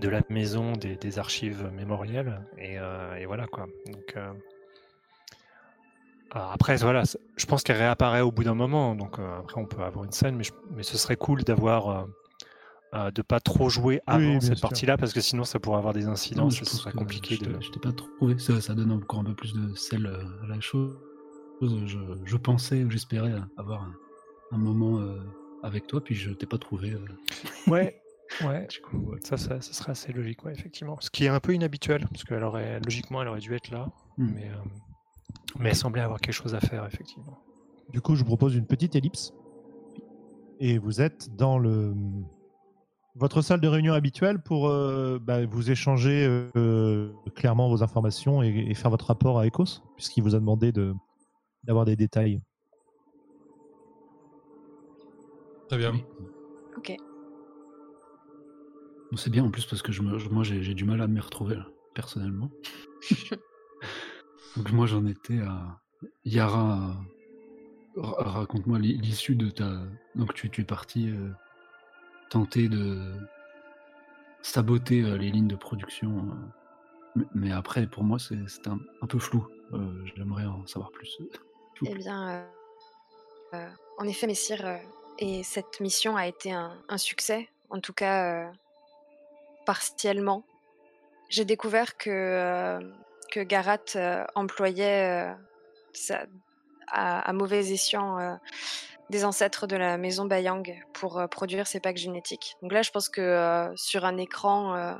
[0.00, 3.66] de la maison des, des archives mémorielles et, euh, et voilà quoi.
[3.86, 4.16] Donc
[6.30, 7.02] après voilà,
[7.36, 8.94] je pense qu'elle réapparaît au bout d'un moment.
[8.94, 12.06] Donc après on peut avoir une scène, mais, je- mais ce serait cool d'avoir
[12.94, 16.04] euh, de pas trop jouer avant cette partie-là parce que sinon ça pourrait avoir des
[16.04, 17.52] Non, incidences, je et ce serait que compliqué je de.
[17.72, 18.38] t'ai- pas trouvé.
[18.38, 20.96] Ça, ça donne encore un peu plus de sel euh, à la chose.
[21.60, 23.92] Je, je pensais ou j'espérais avoir un,
[24.52, 25.18] un moment euh,
[25.62, 26.92] avec toi, puis je t'ai pas trouvé.
[26.92, 27.04] euh.
[27.70, 28.00] Ouais,
[28.44, 28.66] ouais.
[28.68, 29.18] Du coup, ouais.
[29.24, 30.96] Ça, ça, ça serait assez logique, ouais, effectivement.
[31.00, 33.88] Ce qui est un peu inhabituel, parce qu'elle aurait, logiquement, elle aurait dû être là,
[34.16, 34.32] Hmm.
[34.34, 34.54] mais, euh,
[35.58, 37.38] mais elle semblait avoir quelque chose à faire, effectivement.
[37.92, 39.32] Du coup, je vous propose une petite ellipse.
[40.60, 41.94] Et vous êtes dans le
[43.18, 46.26] votre salle de réunion habituelle pour euh, bah, vous échanger
[46.56, 50.72] euh, clairement vos informations et, et faire votre rapport à Ecos, puisqu'il vous a demandé
[50.72, 50.94] de
[51.64, 52.40] d'avoir des détails.
[55.68, 55.92] Très bien.
[56.76, 56.92] Ok.
[59.10, 61.00] Bon, c'est bien en plus parce que je me- je- moi j'ai j'ai du mal
[61.02, 62.50] à m'y retrouver là, personnellement.
[64.56, 65.80] Donc moi j'en étais à
[66.24, 66.96] Yara.
[67.96, 69.68] ra- Raconte-moi l'i- l'issue de ta.
[70.14, 71.30] Donc tu, tu es parti euh,
[72.28, 72.98] tenter de
[74.42, 76.28] saboter les lignes de production.
[77.34, 79.46] Mais après, pour moi, c'est un, peu flou.
[80.16, 81.18] J'aimerais en savoir plus.
[81.86, 82.44] Eh bien,
[83.52, 84.80] en effet, messire,
[85.20, 88.50] et cette mission a été un, succès, en tout cas
[89.64, 90.42] partiellement.
[91.28, 92.80] J'ai découvert que,
[93.36, 93.78] Garat
[94.34, 95.30] employait
[96.90, 98.40] à, à, mauvais escient
[99.10, 102.56] des ancêtres de la maison Bayang pour produire ces packs génétiques.
[102.62, 104.98] Donc là, je pense que sur un écran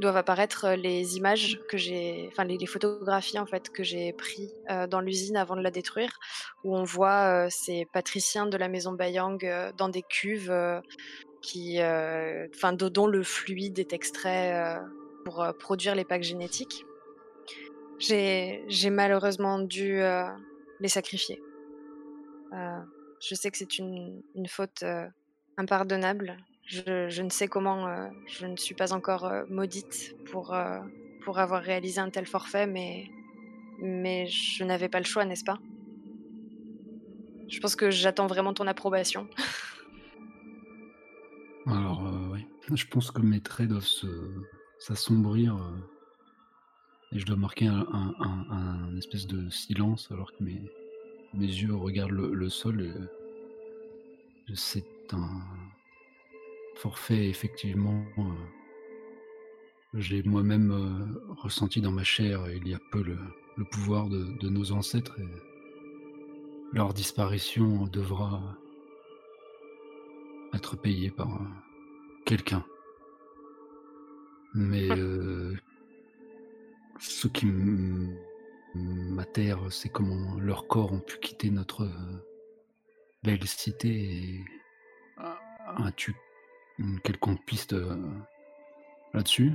[0.00, 4.54] doivent apparaître les images que j'ai, enfin les, photographies en fait que j'ai pris
[4.88, 6.18] dans l'usine avant de la détruire,
[6.64, 10.52] où on voit ces patriciens de la maison Bayang dans des cuves
[11.42, 14.78] qui, enfin dont le fluide est extrait
[15.24, 16.86] pour produire les packs génétiques.
[17.98, 20.00] J'ai malheureusement dû
[20.80, 21.40] les sacrifier.
[23.26, 25.08] Je sais que c'est une, faute euh,
[25.56, 26.36] impardonnable.
[26.66, 30.54] Je, ne sais comment, euh, je ne suis pas encore euh, maudite pour,
[31.22, 33.06] pour avoir réalisé un tel forfait, mais,
[33.80, 35.58] mais je n'avais pas le choix, n'est-ce pas?
[37.48, 39.28] Je pense que j'attends vraiment ton approbation.
[41.66, 42.46] Alors, oui.
[42.74, 43.88] Je pense que mes traits doivent
[44.78, 45.56] s'assombrir
[47.12, 50.62] et je dois marquer un, un, espèce de silence alors que mes,
[51.34, 53.08] mes yeux regardent le, sol.
[54.54, 55.42] C'est un
[56.76, 58.04] forfait, effectivement.
[58.18, 58.22] Euh,
[59.94, 63.16] j'ai moi-même euh, ressenti dans ma chair il y a peu le,
[63.70, 65.28] pouvoir de, nos ancêtres et
[66.72, 68.42] leur disparition devra
[70.52, 71.46] être payée par euh,
[72.24, 72.64] quelqu'un.
[74.56, 74.88] Mais
[77.00, 77.46] ce qui
[79.34, 82.24] terre, c'est comment leurs corps ont pu quitter notre euh,
[83.22, 83.88] belle cité.
[83.88, 84.44] Et...
[85.84, 86.14] As-tu
[86.78, 87.96] une quelconque piste euh,
[89.12, 89.52] là-dessus?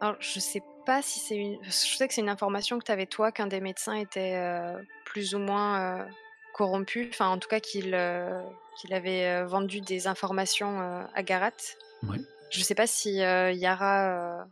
[0.00, 1.58] Alors, je sais pas si c'est une.
[1.64, 4.78] Je sais que c'est une information que tu avais toi, qu'un des médecins était euh,
[5.06, 6.06] plus ou moins
[6.52, 7.96] corrompu, enfin, en tout cas, qu'il
[8.76, 11.52] qu'il avait vendu des informations à Garat.
[12.02, 12.18] Ouais.
[12.50, 14.46] Je sais pas si Yara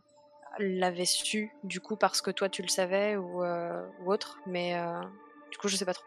[0.59, 5.01] l'avait su, du coup, parce que toi tu le savais ou, euh, autre, mais euh,
[5.51, 6.05] du coup, je sais pas trop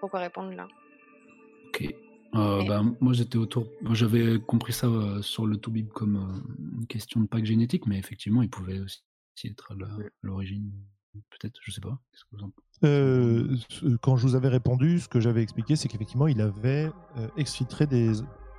[0.00, 0.66] pourquoi répondre là.
[1.68, 1.94] Ok.
[2.36, 3.66] Euh, bah, moi, j'étais autour.
[3.92, 4.88] J'avais compris ça
[5.20, 6.42] sur le Toubib comme
[6.78, 9.02] une question de pack génétique, mais effectivement, il pouvait aussi
[9.44, 9.74] être à
[10.22, 10.70] l'origine.
[11.30, 11.98] Peut-être, je sais pas.
[14.00, 16.88] quand je vous avais répondu, ce que j'avais expliqué, c'est qu'effectivement, il avait
[17.36, 18.12] exfiltré des,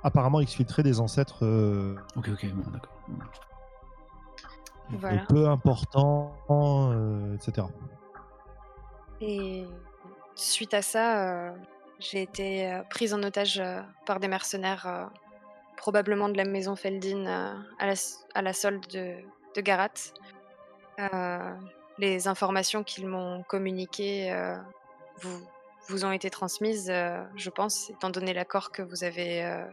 [0.04, 1.42] apparemment exfiltré des ancêtres.
[2.14, 3.51] Ok, ok, bon, d'accord
[5.28, 7.66] peu important, euh, etc.
[9.20, 9.64] Et
[10.34, 11.52] suite à ça, euh,
[11.98, 13.62] j'ai été euh, prise en otage
[14.06, 15.10] par des mercenaires,
[15.76, 17.26] probablement de la maison Feldin,
[17.78, 17.94] à la,
[18.34, 19.16] à, la, solde de,
[19.54, 19.88] de Garat.
[21.98, 24.34] les informations qu'ils m'ont communiquées
[25.20, 25.46] vous,
[25.88, 26.92] vous ont été transmises,
[27.36, 29.64] je pense, étant donné l'accord que vous avez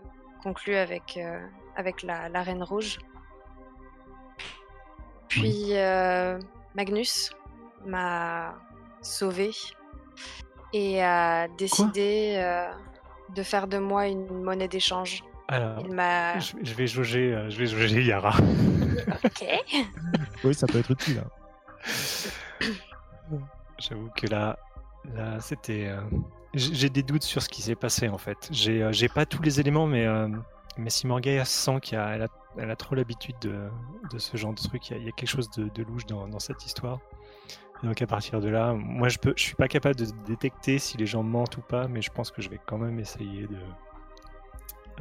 [0.44, 1.20] conclu avec,
[1.76, 3.00] avec la, la Reine Rouge.
[5.40, 6.40] Puis euh,
[6.76, 7.32] Magnus
[7.86, 8.56] m'a
[9.02, 9.52] sauvé
[10.74, 12.70] et a décidé euh,
[13.36, 15.24] de faire de moi une monnaie d'échange.
[15.48, 18.36] Alors, je, vais jauger, euh, je vais jauger Yara.
[19.24, 19.46] ok.
[20.44, 21.24] oui, ça peut être utile.
[21.26, 22.68] Hein.
[23.80, 24.60] J'avoue que là,
[25.16, 25.92] là, c'était.
[26.54, 28.50] J'ai des doutes sur ce qui s'est passé en fait.
[28.52, 30.06] J'ai pas tous les éléments, mais
[30.80, 32.28] mais si Morgaya sent qu'elle a, elle a,
[32.78, 33.70] trop l'habitude de,
[34.18, 37.00] ce genre de truc, il y, a, quelque chose de, louche dans, cette histoire.
[37.84, 40.98] donc à partir de là, moi je peux, je suis pas capable de détecter si
[40.98, 43.60] les gens mentent ou pas, mais je pense que je vais quand même essayer de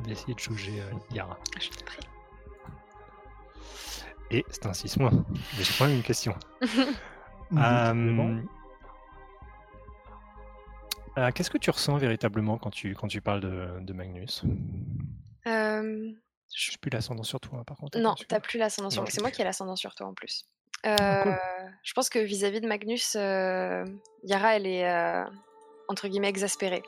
[0.05, 1.37] d'essayer de juger euh, Yara.
[1.61, 1.99] Je te prie.
[4.31, 5.11] Et c'est un 6 mois.
[5.11, 6.35] Mais j'ai quand même une question.
[7.57, 8.43] Euh,
[11.17, 14.45] euh, qu'est-ce que tu ressens véritablement quand tu, quand tu parles de, de Magnus?
[15.47, 16.13] Euh,
[16.55, 17.99] je n'ai plus l'ascendant sur toi, par contre.
[17.99, 19.11] Non, tu n'as plus l'ascendant sur moi.
[19.11, 20.45] C'est moi qui ai l'ascendant sur toi en plus.
[20.85, 21.33] Ah, euh,
[21.83, 23.85] je pense que vis-à-vis de Magnus, euh,
[24.25, 24.89] Yara, elle est
[25.89, 26.83] entre guillemets exaspérée.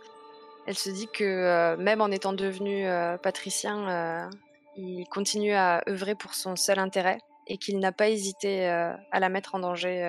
[0.67, 2.87] Elle se dit que même en étant devenu
[3.23, 4.31] patricien,
[4.77, 9.29] il continue à œuvrer pour son seul intérêt et qu'il n'a pas hésité à la
[9.29, 10.03] mettre en danger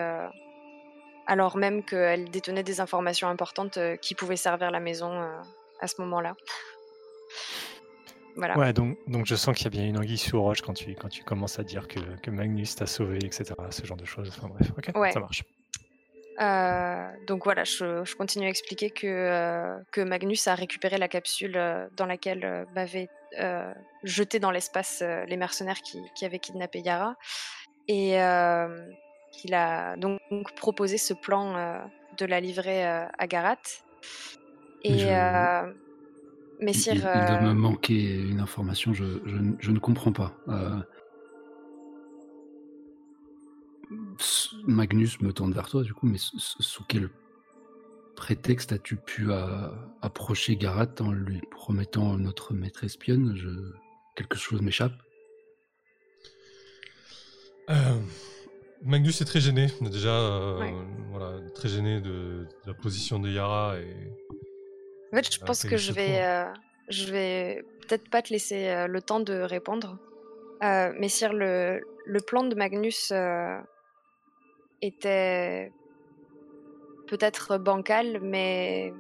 [1.27, 5.11] alors même qu'elle détenait des informations importantes qui pouvaient servir la maison
[5.79, 6.35] à ce moment-là.
[8.57, 10.95] Ouais, donc, donc je sens qu'il y a bien une anguille sous roche quand tu,
[10.95, 13.45] quand tu commences à dire que, que Magnus t'a sauvé, etc.
[13.69, 14.29] Ce genre de choses.
[14.35, 15.43] Enfin bref, ok, ça marche.
[16.39, 21.07] Euh, donc voilà, je, je continue à expliquer que, euh, que Magnus a récupéré la
[21.07, 23.09] capsule euh, dans laquelle m'avaient
[24.03, 27.15] jeté dans l'espace les mercenaires qui, qui avaient kidnappé Yara.
[27.87, 28.17] Et
[29.31, 30.19] qu'il a donc
[30.55, 31.81] proposé ce plan
[32.17, 33.57] de la livrer à Garat.
[34.83, 35.73] Et Je-
[36.61, 36.93] Il, Messire.
[36.95, 40.37] il doit euh, me manquer une information, je, je ne- je ne comprends pas.
[40.47, 40.79] Euh,
[44.67, 47.09] Magnus me tourne vers toi, du coup, mais sous quel
[48.15, 49.67] prétexte as-tu pu euh,
[50.01, 53.35] approcher Garat en lui promettant notre maître espionne?
[53.35, 53.49] Je...
[54.15, 54.93] Quelque chose m'échappe.
[57.69, 57.99] Euh,
[58.83, 60.73] Magnus est très gêné, déjà, euh, Ouais.
[61.11, 63.95] voilà, très gêné de, de la position de Yara et
[65.11, 66.45] En fait, je Ah, pense que je vais, euh,
[66.89, 69.97] je vais peut-être pas te laisser euh, le temps de répondre.
[70.63, 73.11] Euh, mais Sire, le, le plan de Magnus
[74.81, 75.71] était
[77.07, 78.93] peut-être bancal, mais,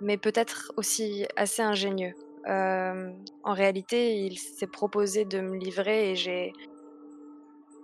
[0.00, 2.14] mais peut-être aussi assez ingénieux.
[2.46, 6.52] En réalité, il s'est proposé de me livrer et j'ai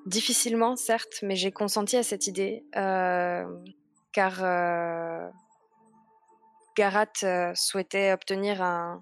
[0.07, 2.65] difficilement, certes, mais j'ai consenti à cette idée,
[4.13, 4.45] car
[6.77, 9.01] Garat euh, souhaitait obtenir un,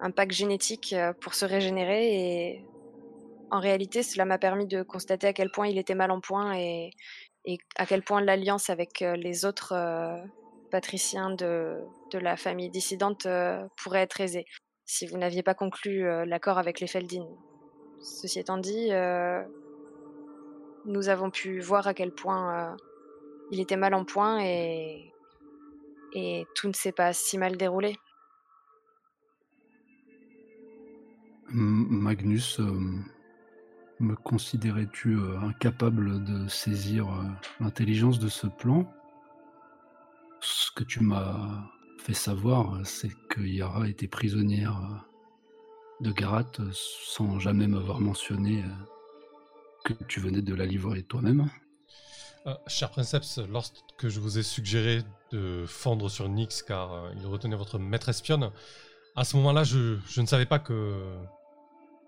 [0.00, 2.64] un pack génétique euh, pour se régénérer et
[3.50, 6.56] en réalité cela m'a permis de constater à quel point il était mal en point
[6.56, 6.90] et,
[7.76, 9.74] à quel point l'alliance avec euh, les autres
[10.70, 11.80] patriciens de,
[12.12, 13.26] la famille dissidente
[13.76, 14.46] pourrait être aisée
[14.86, 17.26] si vous n'aviez pas conclu l'accord avec les Feldin.
[18.00, 18.90] Ceci étant dit,
[20.86, 22.76] nous avons pu voir à quel point
[23.50, 25.11] il était mal en point et,
[26.14, 27.98] et tout ne s'est pas si mal déroulé.
[31.54, 32.80] Magnus, euh,
[34.00, 37.24] me considérais-tu euh, incapable de saisir euh,
[37.60, 38.90] l'intelligence de ce plan?
[40.40, 45.06] Ce que tu m'as fait savoir, c'est que Yara était prisonnière
[46.00, 48.64] de Garat sans jamais m'avoir mentionné
[49.84, 51.48] que tu venais de la livrer toi-même.
[52.46, 57.24] Euh, cher Princeps, lorsque je vous ai suggéré de fondre sur Nyx car euh, il
[57.26, 58.50] retenait votre maître espionne,
[59.14, 61.16] à ce moment-là, je, ne savais pas que,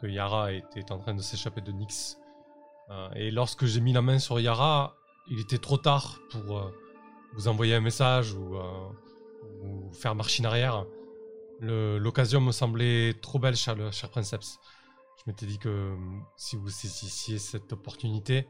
[0.02, 2.18] Yara était en train de s'échapper de Nyx.
[2.90, 4.96] Euh, et lorsque j'ai mis la main sur Yara,
[5.30, 6.72] il était trop tard pour
[7.34, 8.56] vous envoyer un message ou,
[9.92, 10.84] faire machine arrière.
[11.60, 13.76] Le- L'occasion me semblait trop belle, cher,
[14.10, 14.58] Princeps.
[15.18, 15.94] Je m'étais dit que
[16.36, 18.46] si vous saisissiez cette opportunité,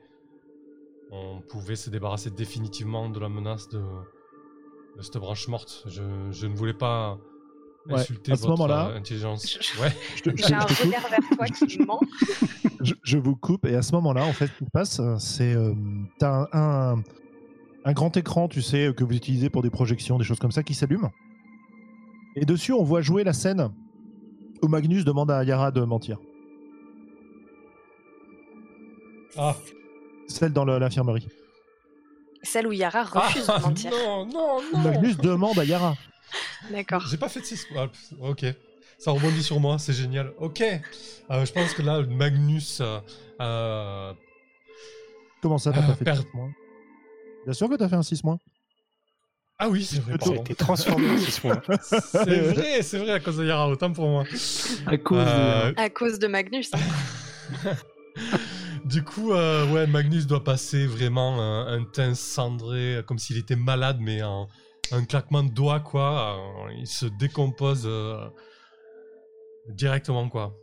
[1.17, 5.85] on pouvait se débarrasser définitivement de la menace de, de cette branche morte.
[5.87, 7.19] Je, je ne voulais pas
[7.87, 9.59] Ouais, insulter à ce votre moment-là- euh, intelligence.
[9.61, 9.93] Je- Ouais.
[10.17, 12.01] Je, te- je un regard vers toi qui ment.
[12.81, 15.55] je, je vous coupe et à ce moment-là, en fait, ce qui se passe, c'est
[15.55, 15.73] euh,
[16.19, 17.03] t'as un, un,
[17.85, 20.63] un grand écran, tu sais, que vous utilisez pour des projections, des choses comme ça,
[20.63, 21.11] qui s'allume.
[22.37, 23.71] Et dessus, on voit jouer la scène
[24.63, 26.19] où Magnus demande à Yara de mentir.
[29.37, 29.57] Ah,
[30.29, 31.29] Celle dans l'infirmerie.
[32.43, 33.91] Celle où Yara refuse Ah, de mentir.
[33.91, 34.79] Non, non, non.
[34.79, 35.97] Magnus demande à Yara.
[36.71, 37.03] D'accord.
[37.09, 37.67] J'ai pas fait de 6
[38.21, 38.45] Ok.
[38.99, 40.33] Ça rebondit sur moi, c'est génial.
[40.39, 40.61] Ok.
[40.61, 42.79] Euh, je pense que là, Magnus.
[42.81, 42.99] euh,
[43.41, 44.13] euh,
[45.43, 46.49] Comment ça, t'as Ah, pas fait de per- 6 mois?
[47.45, 48.39] Bien sûr que t'as fait un 6 mois.
[49.59, 50.19] Ah oui, c'est vrai.
[50.19, 50.35] Pardon.
[50.43, 51.63] été transformé en six mois.
[51.81, 54.25] C'est vrai, c'est vrai, à cause de Yara, autant pour moi.
[54.85, 55.81] À cause Euh, de...
[55.81, 56.73] À cause de Magnus.
[58.85, 63.39] Du coup, euh, ouais, Magnus doit passer vraiment un, un teint cendré, euh, comme s'il
[63.39, 64.49] était malade, mais en
[64.93, 66.39] un claquement de doigts, quoi.
[66.69, 68.29] euh, il se décompose euh,
[69.71, 70.55] directement, quoi.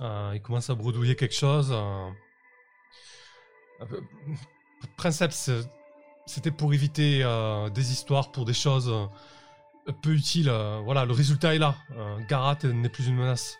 [0.00, 1.68] Euh, il commence à bredouiller quelque chose.
[1.72, 2.08] euh.
[3.82, 4.00] Euh,
[4.96, 5.62] Princeps, euh,
[6.26, 10.48] c'était pour éviter euh, des histoires, pour des choses euh, peu utiles.
[10.48, 11.76] euh, voilà, le résultat est là.
[11.96, 13.58] Euh, Garat n'est plus une menace.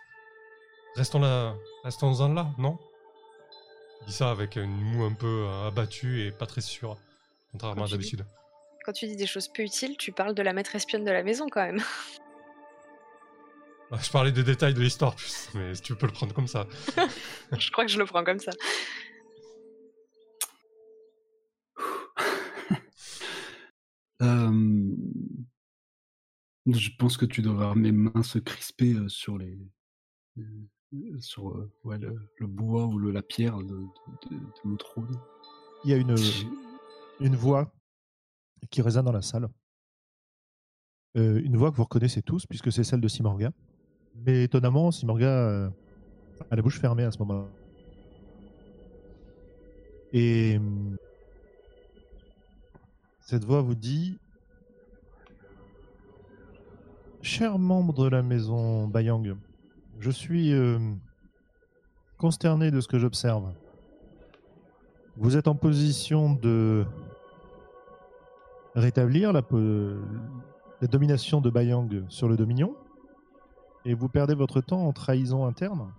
[0.97, 2.79] Restons là, restons-en là, non?
[4.07, 6.97] Dit ça avec une moue un peu euh, abattue et pas très sûre,
[7.53, 8.27] contrairement Quand à tu dis- d'habitude.
[8.85, 11.23] Quand tu dis des choses peu utiles, tu parles de la maître espionne de la
[11.23, 11.81] maison quand même.
[13.91, 16.47] Bah, je parlais des détails de l'histoire, plus, mais si tu peux le prendre comme
[16.47, 16.67] ça.
[17.59, 18.51] je crois que je le prends comme ça.
[24.23, 24.95] Euh,
[26.67, 29.59] Je pense que tu dois voir mes mains se crisper euh, sur les
[30.39, 30.43] euh,
[31.21, 34.77] sur euh, ouais, le, le bois ou le, la pierre de, de- de- de mon
[34.77, 35.17] trône.
[35.85, 36.15] Il y a une,
[37.21, 37.73] une voix
[38.71, 39.49] qui résonne dans la salle.
[41.17, 43.51] Euh, une voix que vous reconnaissez tous, puisque c'est celle de Simorga.
[44.15, 45.71] Mais étonnamment, Simorga euh,
[46.51, 47.49] a la bouche fermée à ce moment-là.
[50.13, 50.97] Et hum,
[53.21, 54.19] Cette voix vous dit
[57.21, 59.37] Cher membre de la maison Bayang,
[59.99, 60.79] je suis euh,
[62.19, 63.53] consterné de ce que j'observe.
[65.17, 66.87] Vous êtes en position de
[68.75, 69.43] rétablir la,
[70.83, 72.77] domination de Bayang sur le Dominion
[73.85, 75.93] et vous perdez votre temps en trahison interne.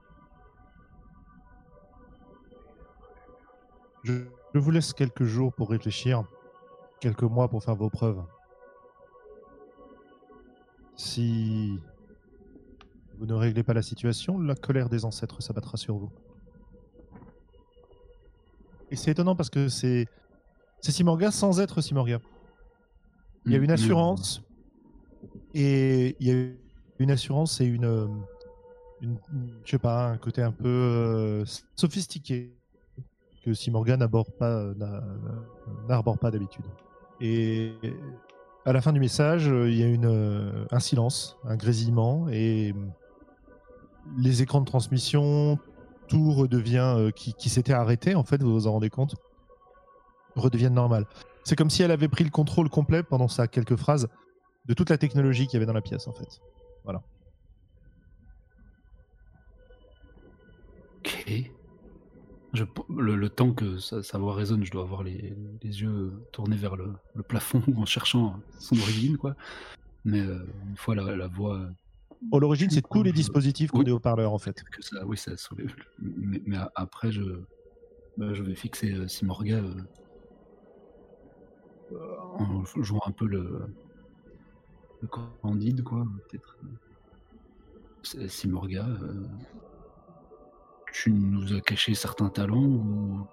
[4.06, 4.24] Je
[4.54, 6.24] vous laisse quelques jours pour réfléchir,
[7.02, 8.24] quelques mois pour faire vos preuves.
[10.95, 11.80] Si
[13.20, 16.10] vous ne réglez pas la situation, la colère des ancêtres s'abattra sur vous.
[18.92, 20.08] Et c'est étonnant parce que c'est
[20.82, 22.20] c'est Simorga sans être Simorga.
[23.46, 23.74] Il y a Mm, une mm.
[23.74, 24.42] assurance
[25.54, 26.46] et il y a
[27.00, 28.24] une assurance et une,
[29.02, 29.18] une
[29.66, 31.46] je sais pas, un côté un peu euh,
[31.76, 32.56] sophistiqué
[33.44, 35.04] que Simorga n'aborde pas, n'a-
[35.88, 36.66] n'arbore pas d'habitude.
[37.22, 37.74] Et
[38.66, 42.74] à la fin du message, il y a une, un silence, un grésillement et
[44.18, 45.60] les écrans de transmission,
[46.08, 49.16] tout redevient euh, qui, qui s'était arrêté en fait, vous vous en rendez compte,
[50.36, 51.06] redeviennent normal.
[51.43, 54.08] C'est comme si elle avait pris le contrôle complet pendant sa quelques phrases
[54.66, 56.41] de toute la technologie qu'il y avait dans la pièce en fait.
[61.00, 61.52] Ok.
[62.54, 66.76] Je- le, temps que sa, voix résonne, je dois avoir les, les yeux tournés vers
[66.76, 69.36] le, le plafond en cherchant son origine, quoi.
[70.04, 71.62] Mais euh, une fois la voix
[72.32, 73.88] Au l'origine, c'est tous les dispositifs qu'on Oui.
[73.90, 74.62] est haut-parleurs en fait.
[74.64, 75.74] que ça, oui, ça soulève.
[76.00, 77.24] Mais, mais après, je,
[78.18, 79.74] bah, je vais fixer euh, Simorga euh,
[81.94, 83.62] euh, en jouant un peu le,
[85.02, 86.58] le candide, quoi, peut-être.
[88.28, 89.26] Simorga, euh,
[90.94, 93.26] tu nous as caché certains talents ou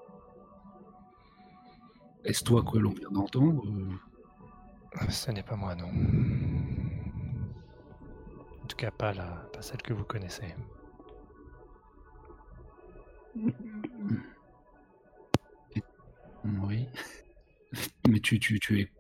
[2.24, 5.89] est-ce toi que l'on vient d'entendre euh, Ce n'est pas moi, non.
[8.66, 10.52] En tout cas, pas, la, pas celle que vous connaissez.
[16.44, 16.88] Oui.
[18.08, 18.90] Mais tu, tu, tu es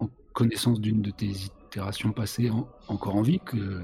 [0.00, 3.82] en connaissance d'une de tes itérations passées en- encore en vie que.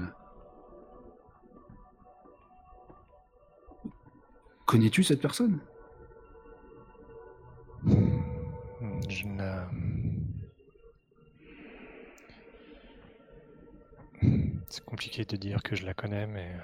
[4.65, 5.59] Connais-tu cette personne?
[15.03, 16.55] Compliqué de dire que je la connais, mais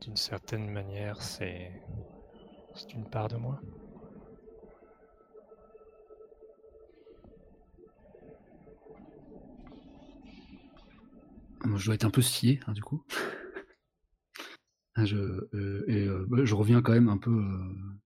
[0.00, 1.70] d'une certaine manière, c'est
[2.74, 3.60] c'est une part de moi.
[11.76, 13.04] Je dois être un peu scié, hein, du coup.
[14.96, 17.98] Ah, je, euh, et euh, bah, je reviens quand même un peu euh,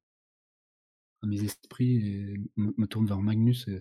[1.23, 3.67] à mes esprits et me, tourne vers Magnus.
[3.69, 3.81] Et,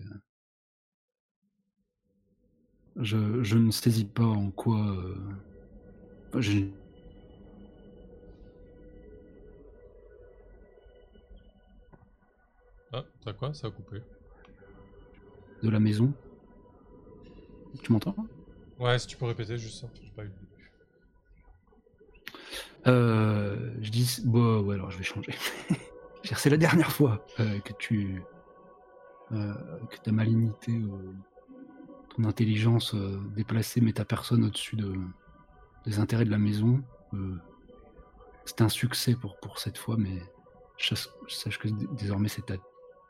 [2.96, 4.96] je, je ne saisis pas en quoi.
[6.40, 6.72] J'ai-
[12.92, 13.52] Ah, t'as quoi?
[13.54, 14.00] Ça a coupé.
[15.62, 16.12] de la maison.
[17.82, 18.14] Tu m'entends?
[18.78, 19.88] Ouais, si tu peux répéter juste ça.
[20.02, 20.70] J'ai pas eu le début.
[22.86, 25.32] Euh, je dis, bon, ouais, alors je vais changer.
[26.22, 28.22] Je C'est la dernière fois euh, que tu,
[29.32, 29.52] euh,
[29.90, 30.72] que ta malignité,
[32.16, 34.94] ton intelligence euh, déplacée met ta personne au-dessus de,
[35.84, 36.82] des intérêts de la maison.
[37.14, 37.36] Euh,
[38.44, 40.22] c'est un succès pour, pour cette fois, mais
[40.78, 42.56] sache, que désormais c'est ta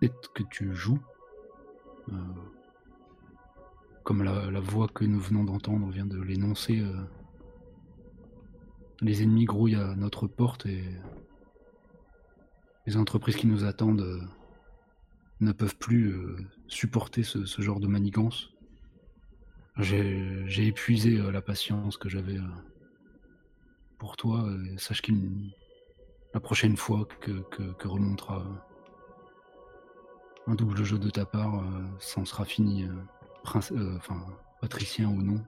[0.00, 1.00] tête que tu joues.
[2.12, 2.16] Euh,
[4.02, 6.80] comme la, la voix que nous venons d'entendre vient de l'énoncer.
[6.80, 6.92] euh,
[9.00, 10.84] les ennemis grouillent à notre porte et
[12.86, 14.28] les entreprises qui nous attendent
[15.40, 16.14] ne peuvent plus
[16.68, 18.53] supporter ce, ce genre de manigance.
[19.76, 22.48] J'ai épuisé euh, la patience que j'avais euh,
[23.98, 24.46] pour toi.
[24.72, 25.52] et sache qu'il
[26.32, 28.44] la prochaine fois que, que, remontera
[30.46, 32.92] un double jeu de ta part, euh, ça en sera fini, euh,
[33.44, 34.20] prince, euh, enfin
[34.60, 35.44] patricien ou non.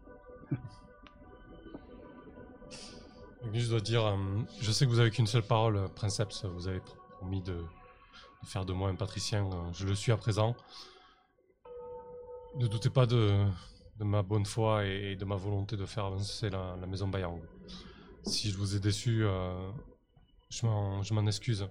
[3.44, 4.16] Magnus doit dire euh,
[4.60, 6.44] Je sais que vous avez qu'une seule parole, euh, Princeps.
[6.44, 7.56] Vous avez promis de,
[8.44, 9.44] faire de moi un patricien.
[9.46, 10.56] euh, Je le suis à présent.
[12.56, 13.44] Ne doutez pas de,
[13.98, 17.40] de ma bonne foi et, de ma volonté de faire avancer la, maison Bayang.
[18.22, 19.70] Si je vous ai déçu, euh,
[20.50, 21.68] je m'en excuse.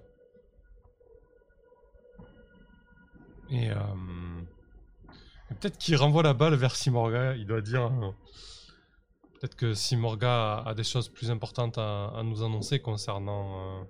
[3.50, 3.76] Et, euh,
[5.50, 7.36] et peut-être qu'il renvoie la balle vers Simorga.
[7.36, 7.84] Il doit dire.
[7.84, 8.10] euh,
[9.38, 13.84] Peut-être que Simorga a, des choses plus importantes à, à nous annoncer concernant euh,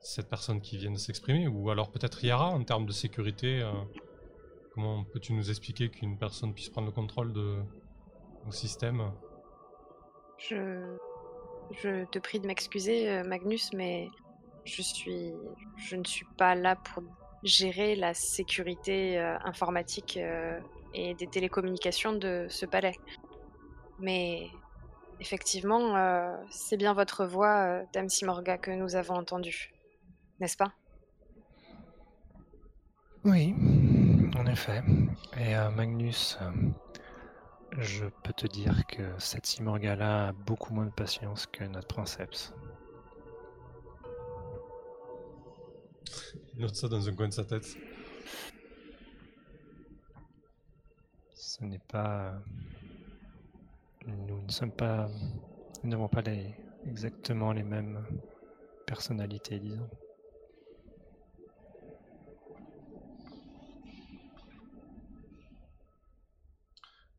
[0.00, 3.62] cette personne qui vient de s'exprimer, ou alors peut-être Yara en termes de sécurité.
[4.78, 7.56] Comment peux-tu nous expliquer qu'une personne puisse prendre le contrôle de
[8.46, 9.10] nos systèmes
[10.36, 10.96] Je,
[11.72, 14.06] je te prie de m'excuser, euh, Magnus, mais
[14.64, 15.32] je suis,
[15.78, 17.02] je ne suis pas là pour
[17.42, 20.60] gérer la sécurité euh, informatique euh,
[20.94, 22.94] et des télécommunications de ce palais.
[23.98, 24.46] Mais
[25.18, 29.74] effectivement, euh, c'est bien votre voix, euh, Dame Simorga, que nous avons entendue,
[30.38, 30.72] n'est-ce pas?
[33.24, 33.52] Oui,
[34.36, 34.82] en effet.
[35.36, 36.50] Et euh, Magnus, euh,
[37.78, 42.52] je peux te dire que cette Simorgala a beaucoup moins de patience que notre princeps.
[46.54, 47.76] Il note ça dans un coin de sa tête.
[51.34, 52.34] Ce n'est pas.
[54.06, 55.08] Nous ne sommes pas.
[55.82, 56.54] Nous n'avons pas les...
[56.86, 58.04] exactement les mêmes
[58.86, 59.88] personnalités, disons.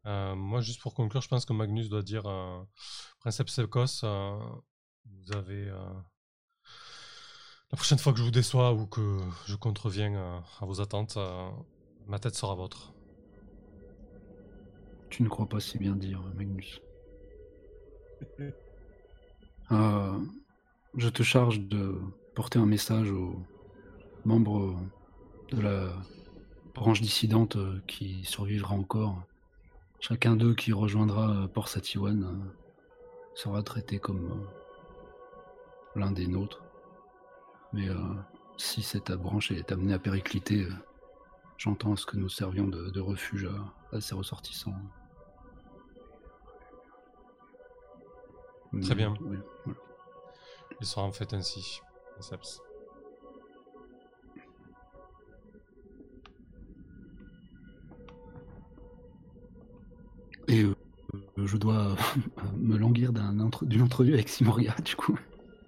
[0.06, 2.62] Euh, moi, juste pour conclure, je pense que Magnus doit dire euh,
[3.20, 4.39] Princeps euh,
[5.06, 5.68] vous avez.
[5.70, 5.93] euh,
[7.72, 11.18] la prochaine fois que je vous déçois ou que je contreviens euh, à vos attentes,
[11.18, 11.50] euh,
[12.08, 12.93] ma tête sera vôtre.
[15.10, 16.82] Tu ne crois pas si bien dire, Magnus.
[19.72, 20.20] Euh,
[20.97, 22.00] je te charge de
[22.36, 23.36] porter un message aux
[24.26, 24.80] membres
[25.52, 25.93] de la
[26.76, 29.29] branche dissidente qui survivra encore.
[30.00, 36.64] Chacun d'eux qui rejoindra euh, Port Satiwan euh, sera traité comme euh, l'un des nôtres.
[37.74, 37.88] Mais
[38.58, 40.68] si cette branche est amenée à péricliter,
[41.58, 43.45] j'entends à ce que nous servions de, de refuge
[43.91, 44.74] à, à ses ressortissants.
[48.82, 49.14] Très bien.
[49.22, 49.80] Oui, voilà.
[50.82, 51.82] Il sera en fait ainsi,
[52.14, 52.62] Princeps.
[60.50, 60.76] Et euh,
[61.38, 61.95] je dois
[62.58, 65.18] me languir d'un entre- d'une entrevue avec Simoria, du coup.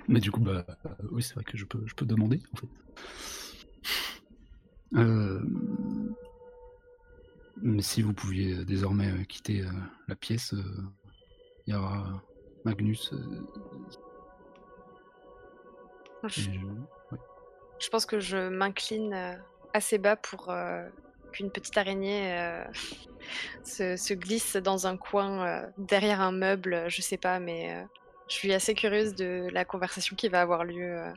[0.07, 2.57] Mais du coup, bah, euh, oui, c'est vrai que je peux, je peux demander, en
[2.57, 2.67] fait.
[4.95, 5.39] Euh,
[7.61, 9.63] mais si vous pouviez désormais euh, quitter
[10.07, 10.55] la pièce,
[11.67, 12.23] il y aura
[12.65, 13.13] Magnus.
[16.27, 19.39] je, pense que je m'incline
[19.73, 20.51] assez bas pour
[21.31, 22.63] qu'une petite araignée euh,
[23.63, 27.83] se, se glisse dans un coin euh, derrière un meuble, je sais pas, mais euh,
[28.27, 31.11] je suis assez curieuse de la conversation qui va avoir lieu euh,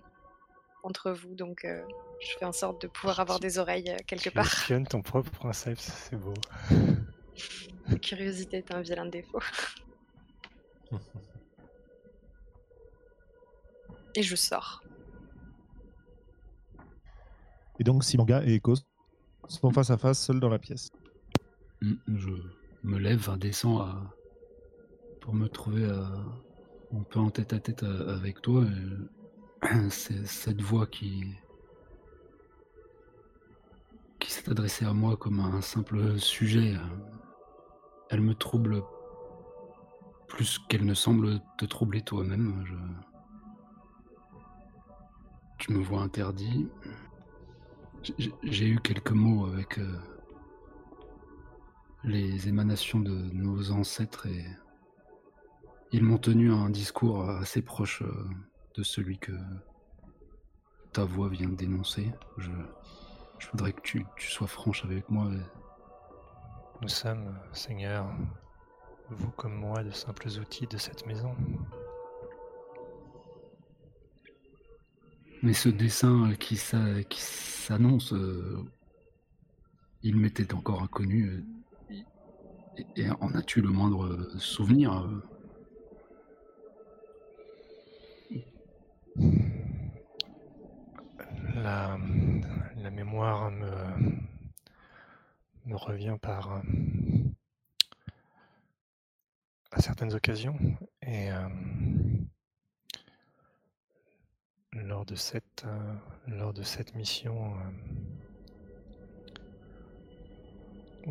[0.82, 1.82] entre vous, donc euh,
[2.20, 4.46] je fais en sorte de pouvoir avoir des oreilles euh, quelque Tu part.
[4.46, 6.34] espionnes ton propre princeps, c'est beau.
[7.88, 9.40] La curiosité est un vilain défaut.
[14.16, 14.80] Et je sors.
[17.80, 18.76] Et donc Simanga et Ecos
[19.48, 20.90] sont face à face, seuls dans la pièce.
[21.82, 22.30] Mm, Je
[22.82, 23.86] me lève, enfin, descends
[25.20, 26.12] pour me trouver à-
[26.96, 28.64] un peu en tête à tête à- avec toi.
[29.90, 31.24] cette voix qui
[34.18, 36.74] qui s'est adressée à moi comme un simple sujet.
[38.10, 38.82] Elle me trouble
[40.28, 42.64] plus qu'elle ne semble te troubler toi-même.
[42.66, 42.74] Je...
[45.58, 46.68] Tu me vois interdit.
[48.42, 49.98] J'ai- eu quelques mots avec euh,
[52.02, 54.44] les émanations de nos ancêtres et
[55.92, 58.28] ils m'ont tenu un discours assez proche euh,
[58.76, 59.32] de celui que
[60.92, 62.12] ta voix vient de dénoncer.
[62.36, 62.50] Je,
[63.52, 65.30] voudrais que tu, sois franche avec moi.
[66.82, 68.06] Nous sommes, Seigneur,
[69.10, 71.34] vous comme moi, de simples outils de cette maison.
[75.44, 78.64] Mais ce dessin euh, qui s'a- qui s'annonce, euh,
[80.02, 81.28] il m'était encore inconnu.
[81.28, 81.44] euh,
[82.96, 85.06] et, en as-tu le moindre souvenir
[91.54, 91.98] La,
[92.76, 93.68] la mémoire me,
[95.74, 96.62] revient par
[99.72, 100.56] à certaines occasions
[101.02, 101.28] et
[104.74, 105.94] lors de cette euh,
[106.26, 107.54] lors de cette mission
[111.06, 111.10] euh,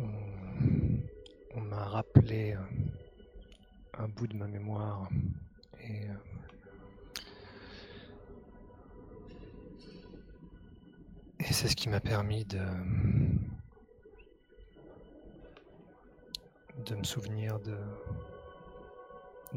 [1.54, 2.58] on, m'a rappelé euh,
[3.98, 5.08] un bout de ma mémoire
[5.80, 6.08] et
[11.46, 12.58] Et c'est ce qui m'a permis de,
[16.86, 17.76] de me souvenir de,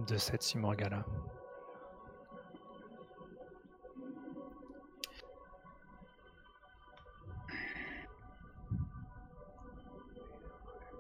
[0.06, 1.06] de cette Simorgala.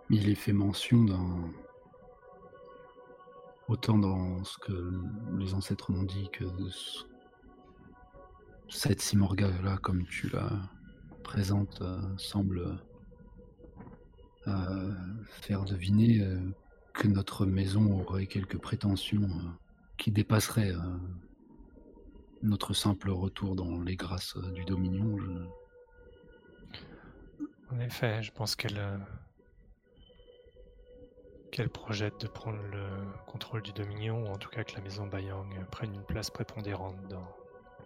[0.09, 1.51] Il est fait mention d'un.
[3.67, 4.93] Autant dans ce que
[5.37, 7.03] les ancêtres m'ont dit que ce-
[8.69, 10.49] cette Simorga-là, comme tu la
[11.23, 12.79] présentes, euh, semble
[14.47, 14.93] euh,
[15.25, 16.39] faire deviner euh,
[16.93, 19.27] que notre maison aurait quelques prétentions
[19.97, 20.73] qui dépasseraient
[22.41, 25.17] notre simple retour dans les grâces du Dominion.
[27.71, 28.79] En effet, je pense qu'elle
[31.57, 32.87] qu'elle projette de prendre le
[33.25, 36.95] contrôle du Dominion, ou en tout cas que la maison Bayang prenne une place prépondérante
[37.07, 37.35] dans,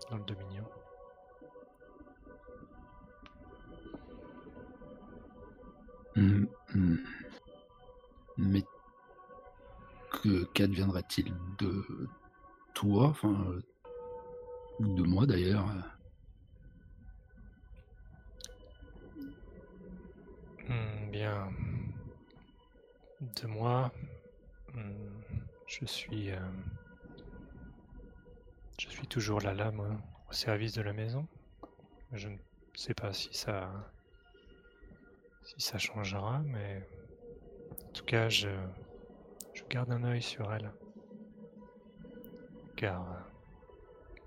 [0.09, 0.65] dans le Dominion.
[6.17, 6.99] Hum, hum.
[8.37, 8.63] Mais
[10.11, 12.09] que qu'adviendra-t-il de
[12.73, 13.55] toi, enfin,
[14.81, 15.65] de moi d'ailleurs?
[20.67, 21.47] Hmm, bien.
[23.21, 23.91] De moi,
[24.73, 25.21] hmm,
[25.67, 26.31] je suis.
[26.31, 26.39] euh,
[28.79, 29.89] je suis toujours là, moi,
[30.27, 31.27] au service de la maison.
[32.13, 32.37] Je ne
[32.73, 33.71] sais pas si ça.
[35.43, 36.81] si ça changera, mais.
[37.87, 38.49] En tout cas, je.
[39.53, 40.71] je garde un œil sur elle.
[42.75, 43.01] Car.
[43.11, 43.19] euh,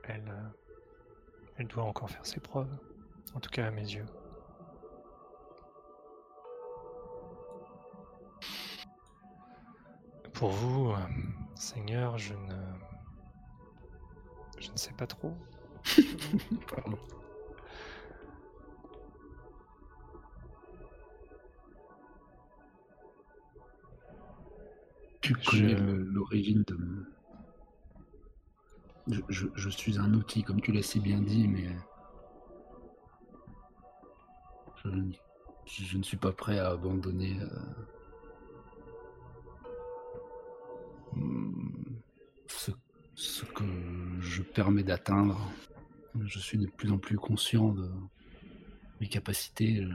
[0.05, 0.29] elle.
[0.29, 0.49] euh,
[1.57, 2.77] elle doit encore faire ses preuves.
[3.35, 4.07] En tout cas, à mes yeux.
[10.35, 10.97] Pour vous, euh,
[11.55, 12.55] Seigneur, je ne.
[14.59, 15.33] Je ne sais pas trop.
[16.75, 16.99] Pardon.
[25.21, 26.79] Tu connais l'origine de.
[29.07, 31.69] Je, je- je suis un outil, comme tu l'as si bien dit, mais.
[34.85, 34.91] Je,
[35.67, 37.39] je ne suis pas prêt à abandonner.
[37.41, 37.49] euh,
[42.49, 42.71] Ce,
[43.15, 43.65] ce que
[44.21, 45.51] je permets d'atteindre.
[46.21, 47.91] Je suis de plus en plus conscient de
[49.01, 49.87] mes capacités.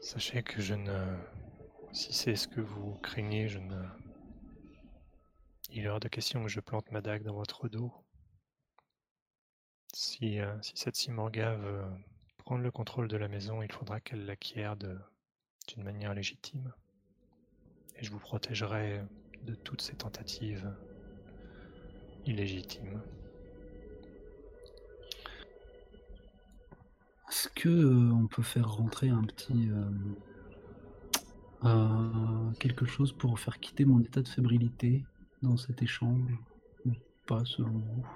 [0.00, 1.16] Sachez que je ne.
[1.92, 3.82] Si c'est ce que vous craignez, je ne.
[5.70, 7.92] Il est hors de question que je plante ma dague dans votre dos.
[9.92, 11.84] Si, euh, si cette Simorga veut
[12.46, 14.96] prendre le contrôle de la maison, il faudra qu'elle l'acquiert de-
[15.66, 16.72] d'une manière légitime.
[17.96, 19.02] Et je vous protégerai
[19.42, 20.72] de toutes ces tentatives
[22.24, 23.02] illégitimes.
[27.28, 29.90] Est-ce que euh, on peut faire rentrer un petit euh,
[31.64, 35.04] euh, quelque chose pour faire quitter mon état de fébrilité
[35.42, 36.30] dans cet échange?
[36.84, 36.92] Ou
[37.26, 38.06] pas selon vous?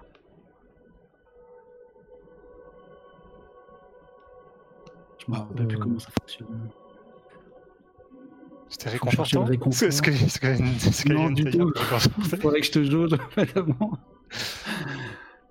[5.31, 6.69] Je me rappelle plus Euh, comment ça fonctionne.
[8.69, 9.75] C'était réconfortant réconfort.
[9.75, 11.73] C'est ce que, ce que, Non, du tout.
[12.19, 13.11] Il faudrait que je te jauge.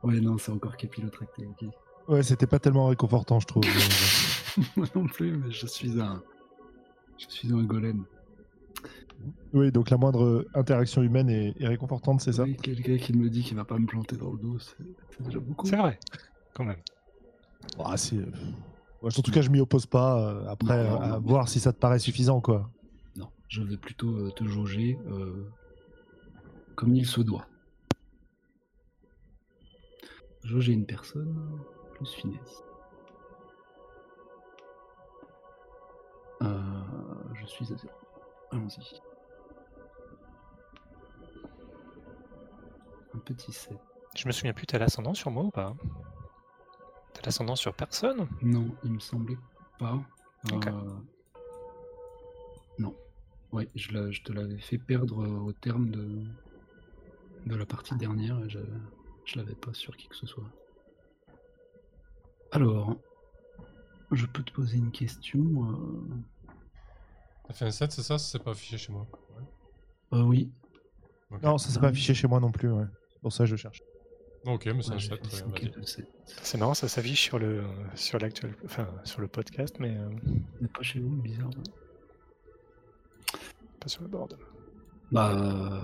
[0.02, 1.68] Ouais, non, c'est encore capillotracté, ok.
[2.08, 3.66] Ouais, c'était pas tellement réconfortant, je trouve.
[4.78, 6.24] Moi non plus, mais je suis un.
[7.18, 8.06] Je suis un golem.
[9.52, 13.30] oui, donc la moindre interaction humaine est, est réconfortante, c'est ça Oui, quelqu'un qui me
[13.30, 14.78] dit qu'il va pas me planter dans le dos, c'est
[15.18, 15.68] c'est déjà beaucoup.
[15.68, 16.00] C'est vrai,
[16.54, 16.80] quand même.
[17.78, 18.16] Ah, c'est-
[19.02, 20.20] Moi, En tout cas, je m'y oppose pas.
[20.22, 21.20] euh, Après, Non, non, à non.
[21.22, 22.70] voir si ça te paraît suffisant, quoi.
[23.16, 25.50] Non, je vais plutôt euh, te jauger euh,
[26.76, 27.46] comme il se doit.
[30.44, 31.60] Jauger une personne,
[31.96, 32.64] plus finesse.
[36.42, 36.60] Euh,
[37.36, 37.94] je suis à zéro.
[38.52, 39.00] Allons-y.
[43.14, 43.74] Un petit 7.
[44.16, 45.76] Je me souviens plus, t'as l'ascendant sur moi ou pas
[47.20, 49.38] T'as l'ascendant sur personne Non, il me semblait
[49.78, 50.00] pas.
[50.54, 51.00] Euh,
[52.78, 52.96] Non.
[53.52, 56.24] Ouais, je, la- je te l'avais fait perdre euh, au terme de,
[57.46, 58.60] de la partie dernière et je,
[59.26, 60.50] je l'avais pas sur qui que ce soit.
[62.52, 62.96] Alors,
[64.12, 65.40] je peux te poser une question.
[65.72, 66.50] euh,
[67.48, 69.06] T'as fait un 7, c'est ça C'est pas affiché chez moi.
[70.14, 70.52] euh, oui.
[71.44, 72.72] Non, ça s'est pas affiché chez moi non plus.
[72.72, 72.86] Ouais.
[73.12, 73.82] C'est pour ça que je cherche.
[74.46, 75.18] Ok, mais c'est Ouais, un j'ai 7.
[75.18, 75.72] fait très cinq bien, et vas-y.
[75.72, 76.08] deux, sept.
[76.26, 77.64] C'est marrant, ça s'affiche sur le
[77.96, 80.10] sur l'actuel, enfin sur le podcast, mais euh,
[80.74, 81.50] pas chez vous, bizarre.
[81.58, 81.64] hein.
[83.80, 84.38] pas sur le board.
[85.12, 85.32] Bah.
[85.32, 85.82] euh,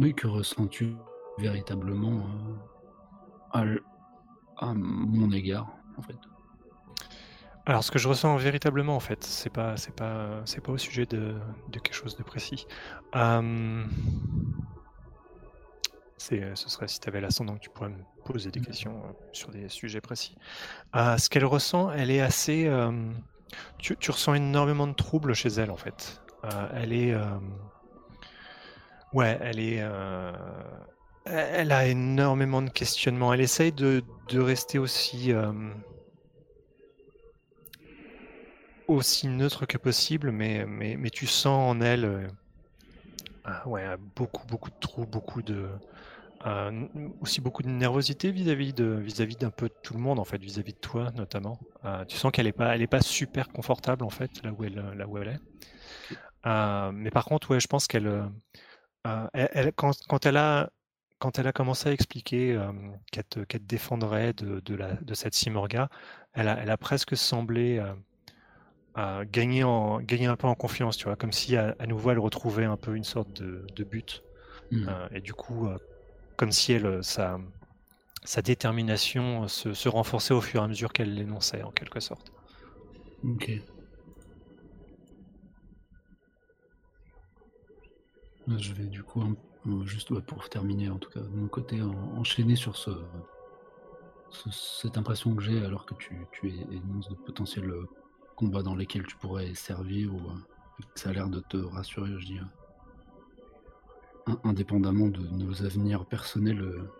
[0.00, 0.94] Oui, que ressens-tu
[1.38, 2.54] véritablement euh,
[3.52, 3.80] à, l-
[4.58, 6.16] à mon égard, en fait?
[7.66, 10.78] Alors, ce que je ressens véritablement, en fait, c'est pas c'est pas c'est pas au
[10.78, 11.34] sujet de,
[11.68, 12.66] de quelque chose de précis.
[16.32, 19.12] Euh, ce serait si tu avais l'ascendant que tu pourrais me poser des questions euh,
[19.32, 20.34] sur des sujets précis.
[20.96, 22.66] Euh, ce qu'elle ressent, elle est assez.
[22.66, 22.92] euh,
[23.78, 26.20] tu, tu ressens énormément de troubles chez elle en fait.
[26.44, 27.12] Euh, elle est.
[27.12, 27.24] euh,
[29.12, 29.78] ouais, elle est.
[29.80, 30.32] euh,
[31.26, 33.32] elle a énormément de questionnements.
[33.32, 35.32] Elle essaye de, de rester aussi.
[35.32, 35.52] euh,
[38.86, 42.28] aussi neutre que possible, mais, mais, mais tu sens en elle euh,
[43.44, 43.84] ah ouais,
[44.16, 45.68] beaucoup, beaucoup de trous, beaucoup de.
[46.46, 46.86] Euh,
[47.20, 50.38] aussi beaucoup de nervosité vis-à-vis de vis-à-vis d'un peu de tout le monde en fait
[50.38, 51.58] vis-à-vis de toi notamment.
[51.84, 54.64] Euh, tu sens qu'elle est pas elle est pas super confortable en fait là où
[54.64, 55.40] elle là où elle est.
[56.46, 58.10] Euh, mais par contre ouais je pense qu'elle
[59.04, 60.70] elle, elle- quand, quand elle a
[61.18, 62.60] quand elle a commencé à expliquer
[63.10, 65.88] qu'elle te, qu'elle te défendrait de, de la de cette Simorga
[66.34, 67.82] elle a, elle a presque semblé
[69.30, 72.18] gagner en gagner un peu en confiance tu vois comme si à, à nouveau elle
[72.18, 74.22] retrouvait un peu une sorte de, de but.
[74.88, 75.68] Euh, et du coup,
[76.36, 77.38] comme si elle, euh, sa,
[78.42, 82.32] détermination euh, se, renforçait au fur et à mesure qu'elle l'énonçait, en quelque sorte.
[83.24, 83.50] Ok.
[88.46, 92.18] Je vais du coup, euh, juste pour terminer en tout cas de mon côté, en-
[92.18, 92.90] enchaîner sur ce,
[94.30, 96.26] ce- cette impression que j'ai alors que tu,
[96.70, 97.72] énonces de potentiels
[98.36, 100.20] combats dans lesquels tu pourrais servir ou
[100.94, 102.40] ça a l'air de te rassurer, je dis.
[104.26, 106.90] In- indépendamment de nos avenirs personnels, euh,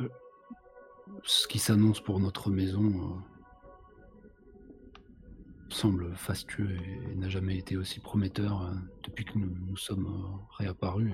[0.00, 0.08] euh,
[1.24, 3.18] ce qui s'annonce pour notre maison euh,
[5.68, 8.70] semble fastueux et, n'a jamais été aussi prometteur
[9.02, 11.12] depuis que nous, sommes réapparus.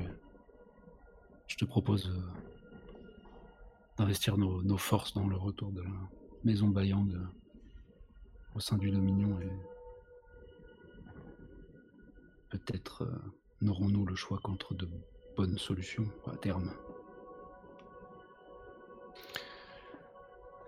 [1.46, 2.12] Je te propose
[3.96, 5.90] d'investir nos, nos forces dans le retour de la
[6.44, 7.14] maison Bayang
[8.54, 9.52] au sein du Dominion et
[12.50, 13.06] peut-être
[13.60, 14.88] n'aurons-nous le choix qu'entre de
[15.36, 16.70] bonnes solutions à terme?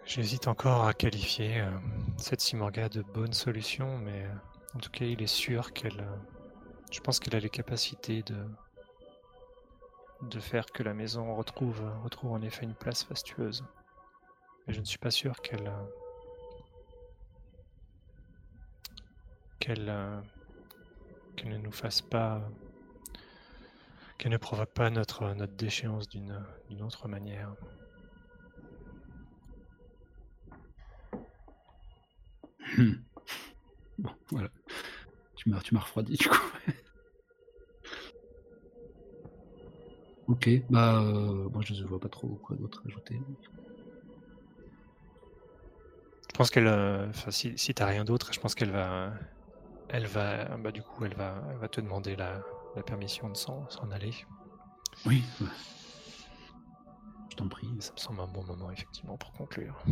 [0.05, 1.71] J'hésite encore à qualifier euh,
[2.17, 4.35] cette Simorga de bonne solution, mais euh,
[4.75, 6.01] en tout cas, il est sûr qu'elle.
[6.01, 6.17] euh,
[6.91, 8.37] je pense qu'elle a les capacités de
[10.23, 13.65] de faire que la maison retrouve, retrouve en effet une place fastueuse.
[14.67, 15.73] Mais je ne suis pas sûr qu'elle
[19.61, 20.23] qu'elle
[21.37, 22.43] qu'elle ne nous fasse pas
[24.21, 26.31] qu'elle ne provoque pas notre, notre déchéance d'une
[26.83, 27.55] autre manière.
[32.77, 32.93] Hmm.
[33.99, 34.51] Bon, voilà.
[35.37, 36.37] Tu m'as, tu m'as refroidi du coup.
[40.29, 43.19] ok, bah euh, moi je ne vois pas trop quoi d'autre ajouter.
[46.29, 49.15] Je pense qu'elle, euh, si, si t'as rien d'autre, je pense qu'elle va,
[49.89, 52.43] elle va, bah du coup, elle va, elle va te demander la,
[52.77, 54.15] la permission de s'en, s'en aller.
[55.07, 55.25] Oui,
[57.31, 57.69] je t'en prie.
[57.81, 59.83] Ça me semble un bon moment effectivement pour conclure.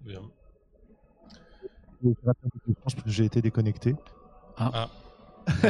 [0.00, 0.22] Bien.
[2.02, 2.10] Je
[2.82, 3.94] parce que j'ai été déconnecté.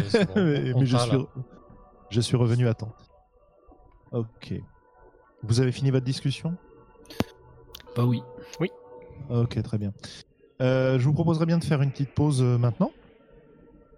[0.09, 1.27] C'est bon, mais je, suis,
[2.11, 2.95] je suis revenu à temps.
[4.13, 4.55] Ok.
[5.43, 6.55] Vous avez fini votre discussion?
[7.97, 8.23] Bah oui.
[9.31, 9.93] Ok, très bien.
[10.61, 12.91] Euh, je vous proposerais bien de faire une petite pause euh, maintenant,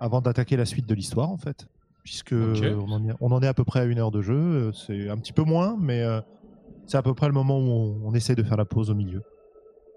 [0.01, 1.67] avant d'attaquer la suite de l'histoire, en fait.
[2.05, 4.35] Puisque on, en est, on en est à peu près à une heure de jeu.
[4.37, 6.21] euh, C'est un petit peu moins, mais euh,
[6.87, 8.95] c'est à peu près le moment où on, on essaie de faire la pause au
[8.95, 9.23] milieu.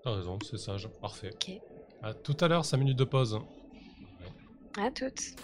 [0.04, 0.88] T'as raison, c'est sage.
[1.02, 1.32] Parfait.
[1.34, 1.60] Ok.
[2.02, 3.40] À tout à l'heure, 5 minutes de pause.
[4.80, 5.36] À toutes.